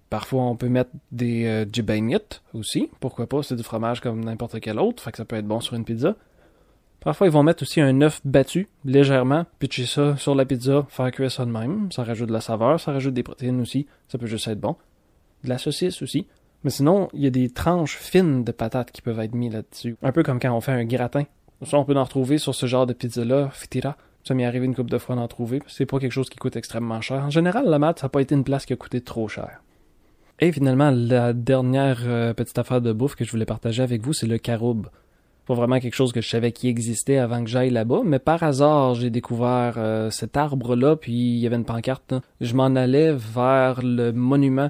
Parfois, 0.09 0.43
on 0.43 0.57
peut 0.57 0.67
mettre 0.67 0.91
des 1.13 1.45
euh, 1.45 2.33
aussi. 2.53 2.89
Pourquoi 2.99 3.27
pas? 3.27 3.43
C'est 3.43 3.55
du 3.55 3.63
fromage 3.63 4.01
comme 4.01 4.25
n'importe 4.25 4.59
quel 4.59 4.77
autre. 4.77 5.01
Fait 5.01 5.11
que 5.11 5.17
ça 5.17 5.23
peut 5.23 5.37
être 5.37 5.47
bon 5.47 5.61
sur 5.61 5.75
une 5.75 5.85
pizza. 5.85 6.17
Parfois, 6.99 7.27
ils 7.27 7.33
vont 7.33 7.43
mettre 7.43 7.63
aussi 7.63 7.79
un 7.79 8.01
œuf 8.01 8.19
battu, 8.25 8.67
légèrement, 8.83 9.45
pitcher 9.57 9.85
ça 9.85 10.17
sur 10.17 10.35
la 10.35 10.45
pizza, 10.45 10.85
faire 10.89 11.09
cuire 11.11 11.31
ça 11.31 11.45
de 11.45 11.51
même. 11.51 11.89
Ça 11.93 12.03
rajoute 12.03 12.27
de 12.27 12.33
la 12.33 12.41
saveur, 12.41 12.77
ça 12.79 12.91
rajoute 12.91 13.13
des 13.13 13.23
protéines 13.23 13.61
aussi. 13.61 13.87
Ça 14.09 14.17
peut 14.17 14.27
juste 14.27 14.49
être 14.49 14.59
bon. 14.59 14.75
De 15.45 15.49
la 15.49 15.57
saucisse 15.57 16.01
aussi. 16.01 16.27
Mais 16.65 16.69
sinon, 16.69 17.07
il 17.13 17.21
y 17.21 17.27
a 17.27 17.31
des 17.31 17.49
tranches 17.49 17.97
fines 17.97 18.43
de 18.43 18.51
patates 18.51 18.91
qui 18.91 19.01
peuvent 19.01 19.19
être 19.19 19.33
mises 19.33 19.53
là-dessus. 19.53 19.95
Un 20.03 20.11
peu 20.11 20.23
comme 20.23 20.39
quand 20.39 20.53
on 20.53 20.61
fait 20.61 20.73
un 20.73 20.83
gratin. 20.83 21.23
Ça, 21.65 21.77
on 21.77 21.85
peut 21.85 21.95
en 21.95 22.03
retrouver 22.03 22.37
sur 22.37 22.53
ce 22.53 22.65
genre 22.65 22.85
de 22.85 22.93
pizza-là, 22.93 23.49
fitira. 23.51 23.95
Ça 24.23 24.33
m'est 24.33 24.45
arrivé 24.45 24.65
une 24.65 24.75
couple 24.75 24.91
de 24.91 24.97
fois 24.97 25.15
d'en 25.15 25.27
trouver. 25.27 25.61
C'est 25.67 25.85
pas 25.85 25.99
quelque 25.99 26.11
chose 26.11 26.29
qui 26.29 26.37
coûte 26.37 26.55
extrêmement 26.55 27.01
cher. 27.01 27.23
En 27.23 27.29
général, 27.29 27.65
la 27.67 27.79
mat, 27.79 27.99
ça 27.99 28.05
n'a 28.05 28.09
pas 28.09 28.21
été 28.21 28.35
une 28.35 28.43
place 28.43 28.65
qui 28.65 28.73
a 28.73 28.75
coûté 28.75 29.01
trop 29.01 29.27
cher. 29.27 29.61
Et 30.39 30.51
finalement, 30.51 30.91
la 30.91 31.33
dernière 31.33 32.01
euh, 32.05 32.33
petite 32.33 32.57
affaire 32.57 32.81
de 32.81 32.93
bouffe 32.93 33.15
que 33.15 33.25
je 33.25 33.31
voulais 33.31 33.45
partager 33.45 33.83
avec 33.83 34.01
vous, 34.01 34.13
c'est 34.13 34.27
le 34.27 34.37
caroube 34.37 34.87
pas 35.45 35.53
vraiment 35.55 35.79
quelque 35.79 35.95
chose 35.95 36.11
que 36.11 36.21
je 36.21 36.29
savais 36.29 36.51
qui 36.51 36.67
existait 36.67 37.17
avant 37.17 37.43
que 37.43 37.49
j'aille 37.49 37.71
là-bas, 37.71 38.01
mais 38.05 38.19
par 38.19 38.43
hasard, 38.43 38.95
j'ai 38.95 39.09
découvert 39.09 39.73
euh, 39.77 40.09
cet 40.09 40.37
arbre-là, 40.37 40.95
puis 40.95 41.13
il 41.13 41.39
y 41.39 41.47
avait 41.47 41.55
une 41.55 41.65
pancarte. 41.65 42.13
Je 42.39 42.53
m'en 42.53 42.75
allais 42.75 43.13
vers 43.13 43.81
le 43.83 44.11
monument, 44.11 44.69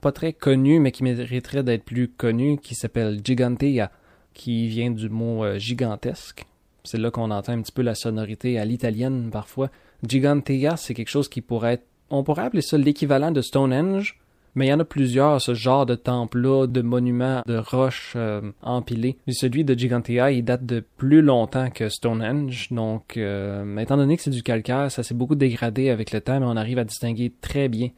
pas 0.00 0.12
très 0.12 0.32
connu, 0.32 0.80
mais 0.80 0.92
qui 0.92 1.02
mériterait 1.02 1.62
d'être 1.62 1.84
plus 1.84 2.08
connu, 2.08 2.58
qui 2.58 2.74
s'appelle 2.74 3.20
Gigantea, 3.22 3.90
qui 4.32 4.68
vient 4.68 4.90
du 4.90 5.08
mot 5.08 5.44
euh, 5.44 5.58
gigantesque. 5.58 6.46
C'est 6.84 6.98
là 6.98 7.10
qu'on 7.10 7.30
entend 7.30 7.52
un 7.52 7.62
petit 7.62 7.72
peu 7.72 7.82
la 7.82 7.94
sonorité 7.94 8.58
à 8.58 8.64
l'italienne 8.64 9.30
parfois. 9.30 9.70
Gigantea, 10.06 10.76
c'est 10.76 10.94
quelque 10.94 11.10
chose 11.10 11.28
qui 11.28 11.40
pourrait 11.40 11.74
être, 11.74 11.86
on 12.10 12.24
pourrait 12.24 12.42
appeler 12.42 12.62
ça 12.62 12.76
l'équivalent 12.76 13.30
de 13.30 13.40
Stonehenge, 13.40 14.18
mais 14.54 14.66
il 14.66 14.70
y 14.70 14.72
en 14.72 14.80
a 14.80 14.84
plusieurs, 14.84 15.40
ce 15.40 15.54
genre 15.54 15.86
de 15.86 15.94
temple-là, 15.94 16.66
de 16.66 16.82
monuments 16.82 17.42
de 17.46 17.56
roches 17.56 18.14
euh, 18.16 18.52
empilées. 18.62 19.16
celui 19.28 19.64
de 19.64 19.74
Gigantea, 19.74 20.32
il 20.32 20.44
date 20.44 20.66
de 20.66 20.84
plus 20.96 21.22
longtemps 21.22 21.70
que 21.70 21.88
Stonehenge, 21.88 22.68
donc 22.70 23.16
euh, 23.16 23.76
étant 23.78 23.96
donné 23.96 24.16
que 24.16 24.22
c'est 24.22 24.30
du 24.30 24.42
calcaire, 24.42 24.90
ça 24.90 25.02
s'est 25.02 25.14
beaucoup 25.14 25.36
dégradé 25.36 25.88
avec 25.88 26.12
le 26.12 26.20
temps, 26.20 26.38
mais 26.40 26.46
on 26.46 26.56
arrive 26.56 26.78
à 26.78 26.84
distinguer 26.84 27.32
très 27.40 27.68
bien 27.68 27.90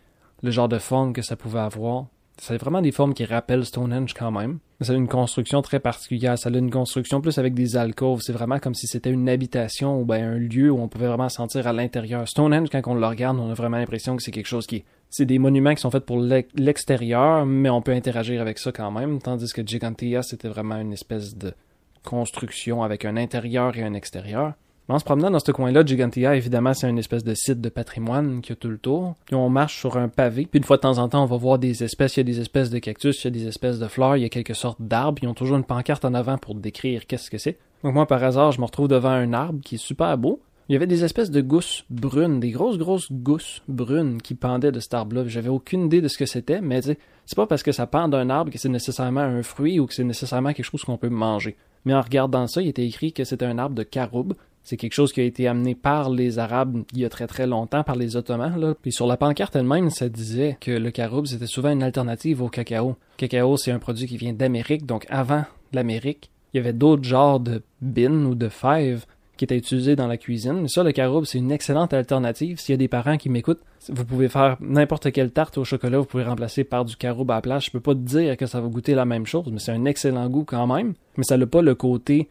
le 0.43 0.51
genre 0.51 0.69
de 0.69 0.79
forme 0.79 1.13
que 1.13 1.23
ça 1.23 1.37
pouvait 1.37 1.61
avoir. 1.61 2.07
C'est 2.37 2.59
vraiment 2.59 2.83
des 2.83 2.93
formes 2.93 3.15
qui 3.15 3.25
rappellent 3.25 3.65
Stonehenge 3.65 4.13
quand 4.13 4.31
même. 4.31 4.59
Ça 4.81 4.93
a 4.93 4.97
une 4.97 5.09
construction 5.09 5.63
très 5.63 5.81
particulière. 5.81 6.39
Ça 6.39 6.51
a 6.51 6.53
une 6.53 6.71
construction 6.71 7.21
plus 7.21 7.39
avec 7.39 7.55
des 7.55 7.77
alcôves. 7.77 8.21
C'est 8.23 8.33
vraiment 8.33 8.59
comme 8.59 8.75
si 8.75 8.87
c'était 8.87 9.11
une 9.11 9.29
habitation 9.29 10.01
ou 10.01 10.05
ben 10.05 10.23
un 10.23 10.39
lieu 10.39 10.71
où 10.71 10.81
on 10.81 10.89
pouvait 10.89 11.07
vraiment 11.07 11.29
sentir 11.29 11.67
à 11.67 11.73
l'intérieur. 11.73 12.29
Stonehenge, 12.29 12.69
quand 12.71 12.83
on 12.87 12.95
le 12.95 13.07
regarde, 13.07 13.39
on 13.39 13.51
a 13.51 13.55
vraiment 13.55 13.79
l'impression 13.79 14.17
que 14.17 14.23
c'est 14.23 14.33
quelque 14.33 14.47
chose 14.47 14.67
qui 14.67 14.85
c'est 15.17 15.27
des 15.27 15.39
monuments 15.39 15.77
qui 15.77 15.81
sont 15.81 15.93
faits 15.93 16.05
pour 16.05 16.19
l'extérieur, 16.19 17.47
mais 17.47 17.71
on 17.71 17.81
peut 17.83 17.93
interagir 17.93 18.41
avec 18.41 18.59
ça 18.59 18.73
quand 18.73 18.91
même, 18.91 19.23
tandis 19.23 19.53
que 19.53 19.63
Gigantea, 19.65 20.23
c'était 20.23 20.49
vraiment 20.49 20.77
une 20.77 20.93
espèce 20.93 21.37
de 21.37 21.55
construction 22.03 22.83
avec 22.83 23.05
un 23.05 23.17
intérieur 23.17 23.77
et 23.77 23.85
un 23.85 23.95
extérieur. 23.95 24.55
En 24.87 24.99
se 24.99 25.05
promenant 25.05 25.31
dans 25.31 25.39
ce 25.39 25.51
coin-là, 25.51 25.83
Gigantea, 25.85 26.37
évidemment, 26.37 26.75
c'est 26.75 26.89
une 26.89 26.99
espèce 26.99 27.25
de 27.25 27.35
site 27.35 27.61
de 27.63 27.71
patrimoine 27.71 28.43
qui 28.43 28.53
a 28.53 28.55
tout 28.55 28.69
le 28.69 28.77
tour. 28.77 29.15
Puis 29.25 29.35
on 29.35 29.49
marche 29.49 29.79
sur 29.79 29.97
un 29.97 30.09
pavé. 30.09 30.47
Puis 30.51 30.59
une 30.59 30.65
fois 30.65 30.77
de 30.77 30.83
temps 30.83 30.99
en 30.99 31.09
temps, 31.09 31.23
on 31.23 31.27
va 31.27 31.39
voir 31.39 31.59
des 31.59 31.83
espèces. 31.83 32.17
Il 32.17 32.21
y 32.21 32.23
a 32.23 32.25
des 32.25 32.41
espèces 32.41 32.69
de 32.69 32.79
cactus, 32.79 33.25
il 33.25 33.25
y 33.25 33.29
a 33.29 33.31
des 33.31 33.47
espèces 33.47 33.79
de 33.79 33.89
fleurs, 33.89 34.19
il 34.19 34.23
y 34.23 34.27
a 34.27 34.29
quelques 34.29 34.55
sortes 34.55 34.83
d'arbres. 34.83 35.21
Ils 35.23 35.29
ont 35.29 35.35
toujours 35.35 35.57
une 35.57 35.65
pancarte 35.65 36.05
en 36.05 36.13
avant 36.13 36.37
pour 36.37 36.55
décrire 36.55 37.07
qu'est-ce 37.07 37.31
que 37.31 37.39
c'est. 37.39 37.59
Donc 37.83 37.95
moi, 37.95 38.07
par 38.07 38.23
hasard, 38.23 38.53
je 38.53 38.61
me 38.61 38.67
retrouve 38.67 38.89
devant 38.89 39.09
un 39.09 39.33
arbre 39.33 39.61
qui 39.63 39.77
est 39.77 39.79
super 39.79 40.19
beau. 40.19 40.41
Il 40.69 40.73
y 40.73 40.77
avait 40.77 40.87
des 40.87 41.05
espèces 41.05 41.31
de 41.31 41.43
gousses 41.43 41.85
brunes, 41.91 42.41
des 42.41 42.51
grosses, 42.51 42.79
grosses 42.79 43.13
gousses 43.13 43.63
brunes 43.69 44.21
qui 44.21 44.35
pendaient 44.35 44.73
de 44.73 44.81
cet 44.81 44.95
arbre-là. 44.95 45.25
J'avais 45.27 45.51
aucune 45.51 45.87
idée 45.87 46.01
de 46.01 46.09
ce 46.09 46.17
que 46.17 46.25
c'était, 46.25 46.63
mais 46.63 46.81
c'est 46.83 47.37
pas 47.37 47.47
parce 47.47 47.63
que 47.63 47.73
ça 47.73 47.87
pend 47.87 48.09
d'un 48.09 48.31
arbre 48.31 48.51
que 48.51 48.59
c'est 48.59 48.71
nécessairement 48.71 49.21
un 49.21 49.43
fruit 49.43 49.79
ou 49.79 49.87
que 49.87 49.95
c'est 49.95 50.05
nécessairement 50.05 50.55
quelque 50.55 50.65
chose 50.65 50.83
qu'on 50.83 50.97
peut 50.97 51.11
manger. 51.11 51.57
Mais 51.85 51.93
en 51.93 52.01
regardant 52.01 52.47
ça, 52.47 52.63
il 52.63 52.69
était 52.69 52.87
écrit 52.87 53.13
que 53.13 53.25
c'était 53.25 53.45
un 53.45 53.59
arbre 53.59 53.75
de 53.75 53.83
caroube. 53.83 54.35
C'est 54.65 54.77
quelque 54.77 54.95
chose 54.95 55.13
qui 55.13 55.21
a 55.21 55.25
été 55.25 55.47
amené 55.47 55.75
par 55.75 56.11
les 56.11 56.39
Arabes 56.39 56.83
il 56.95 57.01
y 57.01 57.05
a 57.05 57.11
très 57.11 57.27
très 57.27 57.47
longtemps, 57.47 57.85
par 57.85 57.97
les 57.97 58.17
Ottomans. 58.17 58.59
Là. 58.59 58.75
Puis 58.81 58.93
sur 58.93 59.07
la 59.07 59.17
pancarte 59.17 59.55
elle-même, 59.55 59.91
ça 59.91 60.09
disait 60.09 60.57
que 60.61 60.71
le 60.71 60.91
caroube, 60.91 61.27
c'était 61.27 61.47
souvent 61.47 61.71
une 61.71 61.83
alternative 61.83 62.43
au 62.43 62.49
cacao. 62.49 62.89
Le 62.89 63.17
cacao, 63.19 63.57
c'est 63.57 63.71
un 63.71 63.79
produit 63.79 64.07
qui 64.07 64.17
vient 64.17 64.33
d'Amérique, 64.33 64.87
donc 64.87 65.07
avant 65.11 65.45
l'Amérique, 65.73 66.31
il 66.53 66.59
y 66.59 66.61
avait 66.61 66.73
d'autres 66.73 67.05
genres 67.05 67.41
de 67.41 67.63
bines 67.83 68.25
ou 68.25 68.35
de 68.35 68.49
fèves 68.49 69.05
qui 69.37 69.45
était 69.45 69.57
utilisé 69.57 69.97
dans 69.97 70.07
la 70.07 70.17
cuisine. 70.17 70.69
Ça, 70.69 70.83
le 70.83 70.93
caroube, 70.93 71.25
c'est 71.25 71.39
une 71.39 71.51
excellente 71.51 71.93
alternative. 71.93 72.61
S'il 72.61 72.73
y 72.73 72.75
a 72.75 72.79
des 72.79 72.89
parents 72.89 73.17
qui 73.17 73.29
m'écoutent, 73.29 73.61
vous 73.89 74.05
pouvez 74.05 74.29
faire 74.29 74.57
n'importe 74.61 75.11
quelle 75.13 75.31
tarte 75.31 75.59
au 75.59 75.65
chocolat, 75.65 75.99
vous 75.99 76.05
pouvez 76.05 76.25
remplacer 76.25 76.65
par 76.65 76.85
du 76.85 76.97
caroube 76.97 77.31
à 77.31 77.37
la 77.37 77.41
place. 77.41 77.65
Je 77.65 77.71
peux 77.71 77.81
pas 77.81 77.95
te 77.95 77.99
dire 77.99 78.37
que 78.37 78.47
ça 78.47 78.61
va 78.61 78.69
goûter 78.69 78.95
la 78.95 79.05
même 79.05 79.27
chose, 79.27 79.47
mais 79.51 79.59
c'est 79.59 79.73
un 79.73 79.85
excellent 79.85 80.29
goût 80.29 80.45
quand 80.45 80.67
même. 80.67 80.95
Mais 81.17 81.25
ça 81.25 81.37
n'a 81.37 81.47
pas 81.47 81.63
le 81.63 81.75
côté 81.75 82.29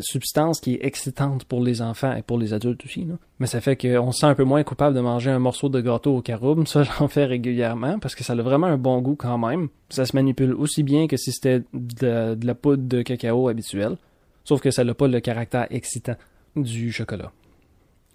substance 0.00 0.60
qui 0.60 0.74
est 0.74 0.84
excitante 0.84 1.44
pour 1.44 1.62
les 1.62 1.82
enfants 1.82 2.14
et 2.14 2.22
pour 2.22 2.38
les 2.38 2.52
adultes 2.52 2.84
aussi. 2.84 3.06
Mais 3.38 3.46
ça 3.46 3.60
fait 3.60 3.76
qu'on 3.76 4.12
se 4.12 4.20
sent 4.20 4.26
un 4.26 4.34
peu 4.34 4.44
moins 4.44 4.62
coupable 4.62 4.96
de 4.96 5.00
manger 5.00 5.30
un 5.30 5.38
morceau 5.38 5.68
de 5.68 5.80
gâteau 5.80 6.16
au 6.16 6.22
caroube. 6.22 6.66
Ça, 6.74 6.82
j'en 6.82 7.08
fais 7.08 7.26
régulièrement 7.26 7.98
parce 7.98 8.14
que 8.14 8.24
ça 8.24 8.32
a 8.32 8.36
vraiment 8.36 8.66
un 8.66 8.78
bon 8.78 9.00
goût 9.00 9.16
quand 9.16 9.38
même. 9.38 9.68
Ça 9.90 10.06
se 10.06 10.16
manipule 10.16 10.54
aussi 10.54 10.82
bien 10.82 11.06
que 11.06 11.16
si 11.16 11.32
c'était 11.32 11.62
de, 11.72 12.34
de 12.34 12.46
la 12.46 12.54
poudre 12.54 12.82
de 12.84 13.02
cacao 13.02 13.48
habituelle. 13.48 13.96
Sauf 14.44 14.60
que 14.60 14.70
ça 14.70 14.84
n'a 14.84 14.94
pas 14.94 15.08
le 15.08 15.20
caractère 15.20 15.66
excitant 15.70 16.16
du 16.56 16.92
chocolat. 16.92 17.32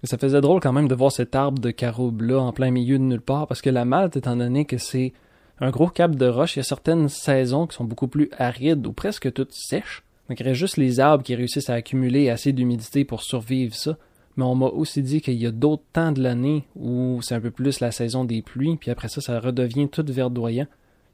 ça 0.04 0.16
faisait 0.16 0.40
drôle 0.40 0.60
quand 0.60 0.72
même 0.72 0.88
de 0.88 0.94
voir 0.94 1.12
cet 1.12 1.34
arbre 1.34 1.60
de 1.60 1.70
caroube-là 1.70 2.40
en 2.40 2.52
plein 2.52 2.70
milieu 2.70 2.98
de 2.98 3.04
nulle 3.04 3.20
part, 3.20 3.46
parce 3.46 3.60
que 3.60 3.70
la 3.70 3.84
Malte, 3.84 4.16
étant 4.16 4.36
donné 4.36 4.64
que 4.64 4.78
c'est 4.78 5.12
un 5.60 5.70
gros 5.70 5.88
cap 5.88 6.14
de 6.14 6.26
roche, 6.26 6.56
il 6.56 6.60
y 6.60 6.60
a 6.60 6.64
certaines 6.64 7.08
saisons 7.08 7.66
qui 7.66 7.76
sont 7.76 7.84
beaucoup 7.84 8.08
plus 8.08 8.30
arides 8.38 8.86
ou 8.86 8.92
presque 8.92 9.32
toutes 9.32 9.52
sèches. 9.52 10.02
Donc 10.30 10.38
il 10.38 10.44
reste 10.44 10.60
juste 10.60 10.76
les 10.76 11.00
arbres 11.00 11.24
qui 11.24 11.34
réussissent 11.34 11.68
à 11.68 11.74
accumuler 11.74 12.30
assez 12.30 12.52
d'humidité 12.52 13.04
pour 13.04 13.22
survivre 13.22 13.74
ça. 13.74 13.98
Mais 14.36 14.44
on 14.44 14.54
m'a 14.54 14.66
aussi 14.66 15.02
dit 15.02 15.20
qu'il 15.20 15.34
y 15.34 15.44
a 15.44 15.50
d'autres 15.50 15.82
temps 15.92 16.12
de 16.12 16.22
l'année 16.22 16.64
où 16.76 17.20
c'est 17.20 17.34
un 17.34 17.40
peu 17.40 17.50
plus 17.50 17.80
la 17.80 17.90
saison 17.90 18.24
des 18.24 18.40
pluies, 18.40 18.76
puis 18.76 18.92
après 18.92 19.08
ça, 19.08 19.20
ça 19.20 19.40
redevient 19.40 19.88
tout 19.88 20.04
verdoyant. 20.06 20.68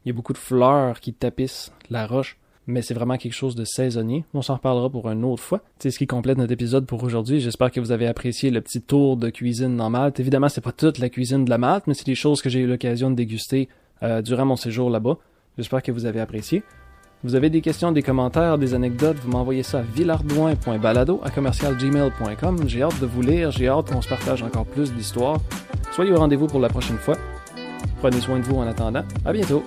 Il 0.05 0.09
y 0.09 0.11
a 0.11 0.14
beaucoup 0.14 0.35
de 0.35 0.38
fleurs 0.38 1.00
qui 1.00 1.14
tapissent 1.14 1.72
la 1.90 2.07
roche 2.07 2.38
mais 2.66 2.83
c'est 2.83 2.94
vraiment 2.94 3.16
quelque 3.16 3.33
chose 3.33 3.55
de 3.55 3.64
saisonnier. 3.64 4.24
On 4.35 4.42
s'en 4.42 4.55
reparlera 4.55 4.90
pour 4.90 5.09
une 5.09 5.24
autre 5.24 5.42
fois. 5.42 5.61
C'est 5.79 5.90
ce 5.90 5.98
qui 5.98 6.07
complète 6.07 6.37
notre 6.37 6.52
épisode 6.52 6.87
pour 6.87 7.02
aujourd'hui. 7.05 7.40
J'espère 7.40 7.70
que 7.70 7.81
vous 7.81 7.92
avez 7.92 8.07
apprécié 8.07 8.50
le 8.50 8.61
petit 8.61 8.83
tour 8.83 9.16
de 9.16 9.31
cuisine 9.31 9.76
dans 9.76 9.88
Malte. 9.88 10.18
Évidemment, 10.18 10.48
c'est 10.48 10.61
pas 10.61 10.72
toute 10.72 10.98
la 10.98 11.09
cuisine 11.09 11.44
de 11.44 11.50
la 11.50 11.59
Malte, 11.59 11.87
mais 11.87 11.94
c'est 11.94 12.07
des 12.07 12.16
choses 12.16 12.42
que 12.42 12.50
j'ai 12.50 12.61
eu 12.61 12.66
l'occasion 12.66 13.11
de 13.11 13.14
déguster 13.14 13.68
euh, 14.02 14.20
durant 14.20 14.44
mon 14.44 14.57
séjour 14.57 14.90
là-bas. 14.90 15.16
J'espère 15.57 15.83
que 15.83 15.92
vous 15.92 16.07
avez 16.07 16.20
apprécié. 16.20 16.62
Vous 17.24 17.35
avez 17.35 17.50
des 17.50 17.61
questions, 17.61 17.92
des 17.92 18.02
commentaires, 18.02 18.59
des 18.59 18.74
anecdotes, 18.74 19.16
vous 19.22 19.31
m'envoyez 19.31 19.62
ça 19.62 19.79
à 19.79 19.83
villardouin.balado 19.83 21.20
à 21.24 21.31
commercialgmail.com. 21.31 22.64
J'ai 22.66 22.83
hâte 22.83 23.00
de 23.00 23.07
vous 23.07 23.22
lire, 23.22 23.50
j'ai 23.50 23.68
hâte 23.68 23.90
qu'on 23.90 24.02
se 24.02 24.09
partage 24.09 24.42
encore 24.42 24.66
plus 24.66 24.92
d'histoires. 24.92 25.40
Soyez 25.92 26.12
au 26.12 26.18
rendez-vous 26.18 26.46
pour 26.46 26.61
la 26.61 26.68
prochaine 26.68 26.98
fois. 26.98 27.16
Prenez 27.98 28.20
soin 28.20 28.38
de 28.38 28.44
vous 28.44 28.57
en 28.57 28.66
attendant. 28.66 29.02
À 29.24 29.33
bientôt. 29.33 29.64